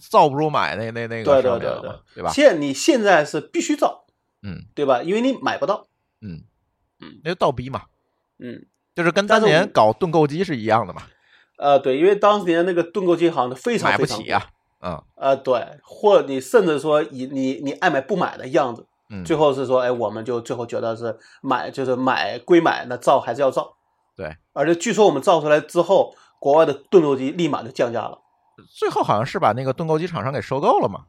[0.10, 2.30] 造不如买那那那个对对对上面了，对吧？
[2.32, 4.06] 现你现在是必须造，
[4.44, 5.02] 嗯对吧？
[5.02, 5.88] 因为你买不到，
[6.20, 6.44] 嗯
[7.00, 7.84] 嗯，那就倒逼嘛，
[8.40, 8.66] 嗯。
[8.96, 11.04] 就是跟当年搞盾构机是一样的嘛，
[11.60, 14.48] 呃，对，因为当年那个盾构机好像非常买不非常贵起呀，
[14.82, 15.04] 嗯。
[15.16, 23.76] 呃，对，或你甚至说以你你爱买不买的样子，嗯，最后是说，哎，我们就最后觉得是买就是买归买，那造还是要造。
[24.16, 28.20] 对，而且据说我们造出来之后，国外的盾构机立马就降价了，
[28.70, 31.06] 最后好像是把那个盾构机厂商给收购了嘛，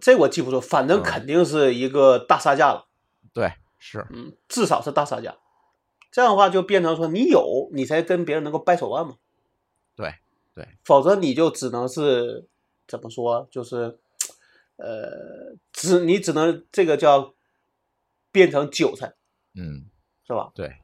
[0.00, 2.86] 这我记不住，反正嗯肯定是一个大杀价了，
[3.34, 5.34] 对，是，嗯，至少是大杀价。
[6.10, 9.14] 这样的话就变成说，你有你才跟别人能够掰手腕嘛，
[10.54, 12.46] 对对，否则你就只能是
[12.86, 13.98] 怎么说，就是，
[14.76, 17.34] 呃，只你只能这个叫
[18.30, 19.12] 变成韭菜，
[19.54, 19.86] 嗯
[20.26, 20.50] 是吧？
[20.54, 20.74] 对，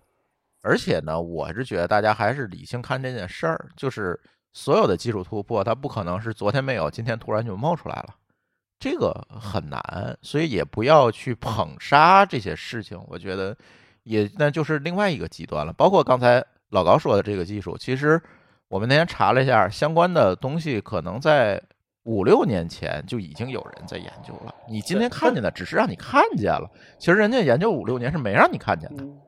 [0.63, 4.19] 而且呢，我是觉得大家还是理性看这件事儿，就是
[4.53, 8.17] 所有的技术突破，它不可能是昨天没有，今天突然就冒出来了，
[8.79, 12.99] 这个很难，所以也不要去捧杀这些事情。
[13.09, 13.57] 我觉得
[14.03, 15.73] 也那就是另外一个极端了。
[15.73, 18.21] 包括刚才老高说的这个技术，其实
[18.69, 21.63] 我们那天查了一下相关的东西，可能在
[22.05, 24.55] 五六年前就已经有人在研究了。
[24.69, 29.03] 你今天看见的只是让你看见了，其实人家研究五六年是没让你看见的。
[29.03, 29.19] 嗯，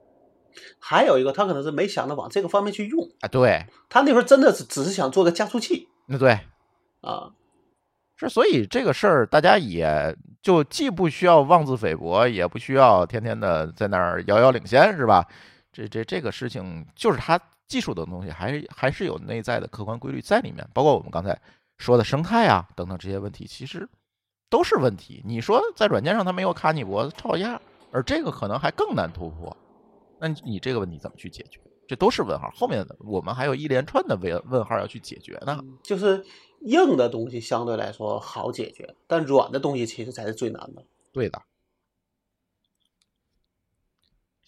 [0.78, 6.32] 还有一个，他可能是没想着往这个方面去用，啊，对，他那时候真的是只是想做个加速器那对，
[7.00, 7.32] 啊，
[8.16, 15.26] 是，所以这个事儿大家也就既不需要妄自菲薄，也不需要天天的在那儿遥遥领先，是吧？
[15.72, 17.40] 这这这个事情就是它
[17.70, 21.40] 技术等东西，还还是有内在的客观规律在里面，包括我们刚才
[21.78, 23.88] 说的生态啊等等这些问题，其实
[24.50, 25.22] 都是问题。
[25.24, 27.62] 你说在软件上它没有卡你脖子，照样，
[27.92, 29.56] 而这个可能还更难突破。
[30.18, 31.60] 那你你这个问题怎么去解决？
[31.86, 35.64] 这都是问号，后面的我们还有一连串的问问号要去解决呢。
[35.82, 36.24] 就是
[36.62, 40.84] 硬的东西相对来说好解决，但软的东西其实才是最难的。
[41.12, 41.40] 对的。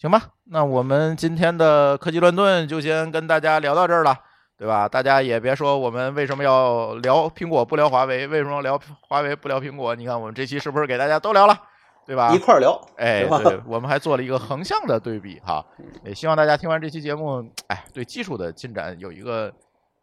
[0.03, 4.13] 行吧，那我们今天的科技乱炖就先跟大家聊到这儿了，
[4.57, 4.85] 对吧？
[4.85, 8.77] 大家也别说我们为什么要聊苹果不聊华为，为什么聊
[9.07, 9.95] 华为不聊苹果？
[9.95, 11.57] 你看我们这期是不是给大家都聊了，
[12.05, 12.33] 对吧？
[12.35, 15.65] 一块儿聊，哎，对，我们还做了一个横向的对比哈，
[16.03, 19.49] 也希望大家听完这期节目，哎，对技术的进展有一个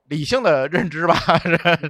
[0.09, 1.15] 理性的认知吧，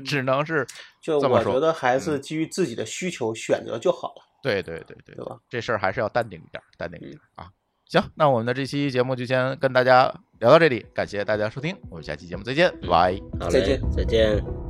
[0.04, 0.66] 只能是
[1.00, 5.36] 就这么说嗯我觉得还是基于自己的需求选择就好了，对对对对对吧？
[5.48, 7.48] 这事儿还是要淡定一点儿，淡定一点儿啊。
[7.90, 13.20] 行，那我们的这期节目就先跟大家聊到这里，感谢大家收听，我们下期节目再见，拜拜。
[13.40, 14.69] 好再见，再见。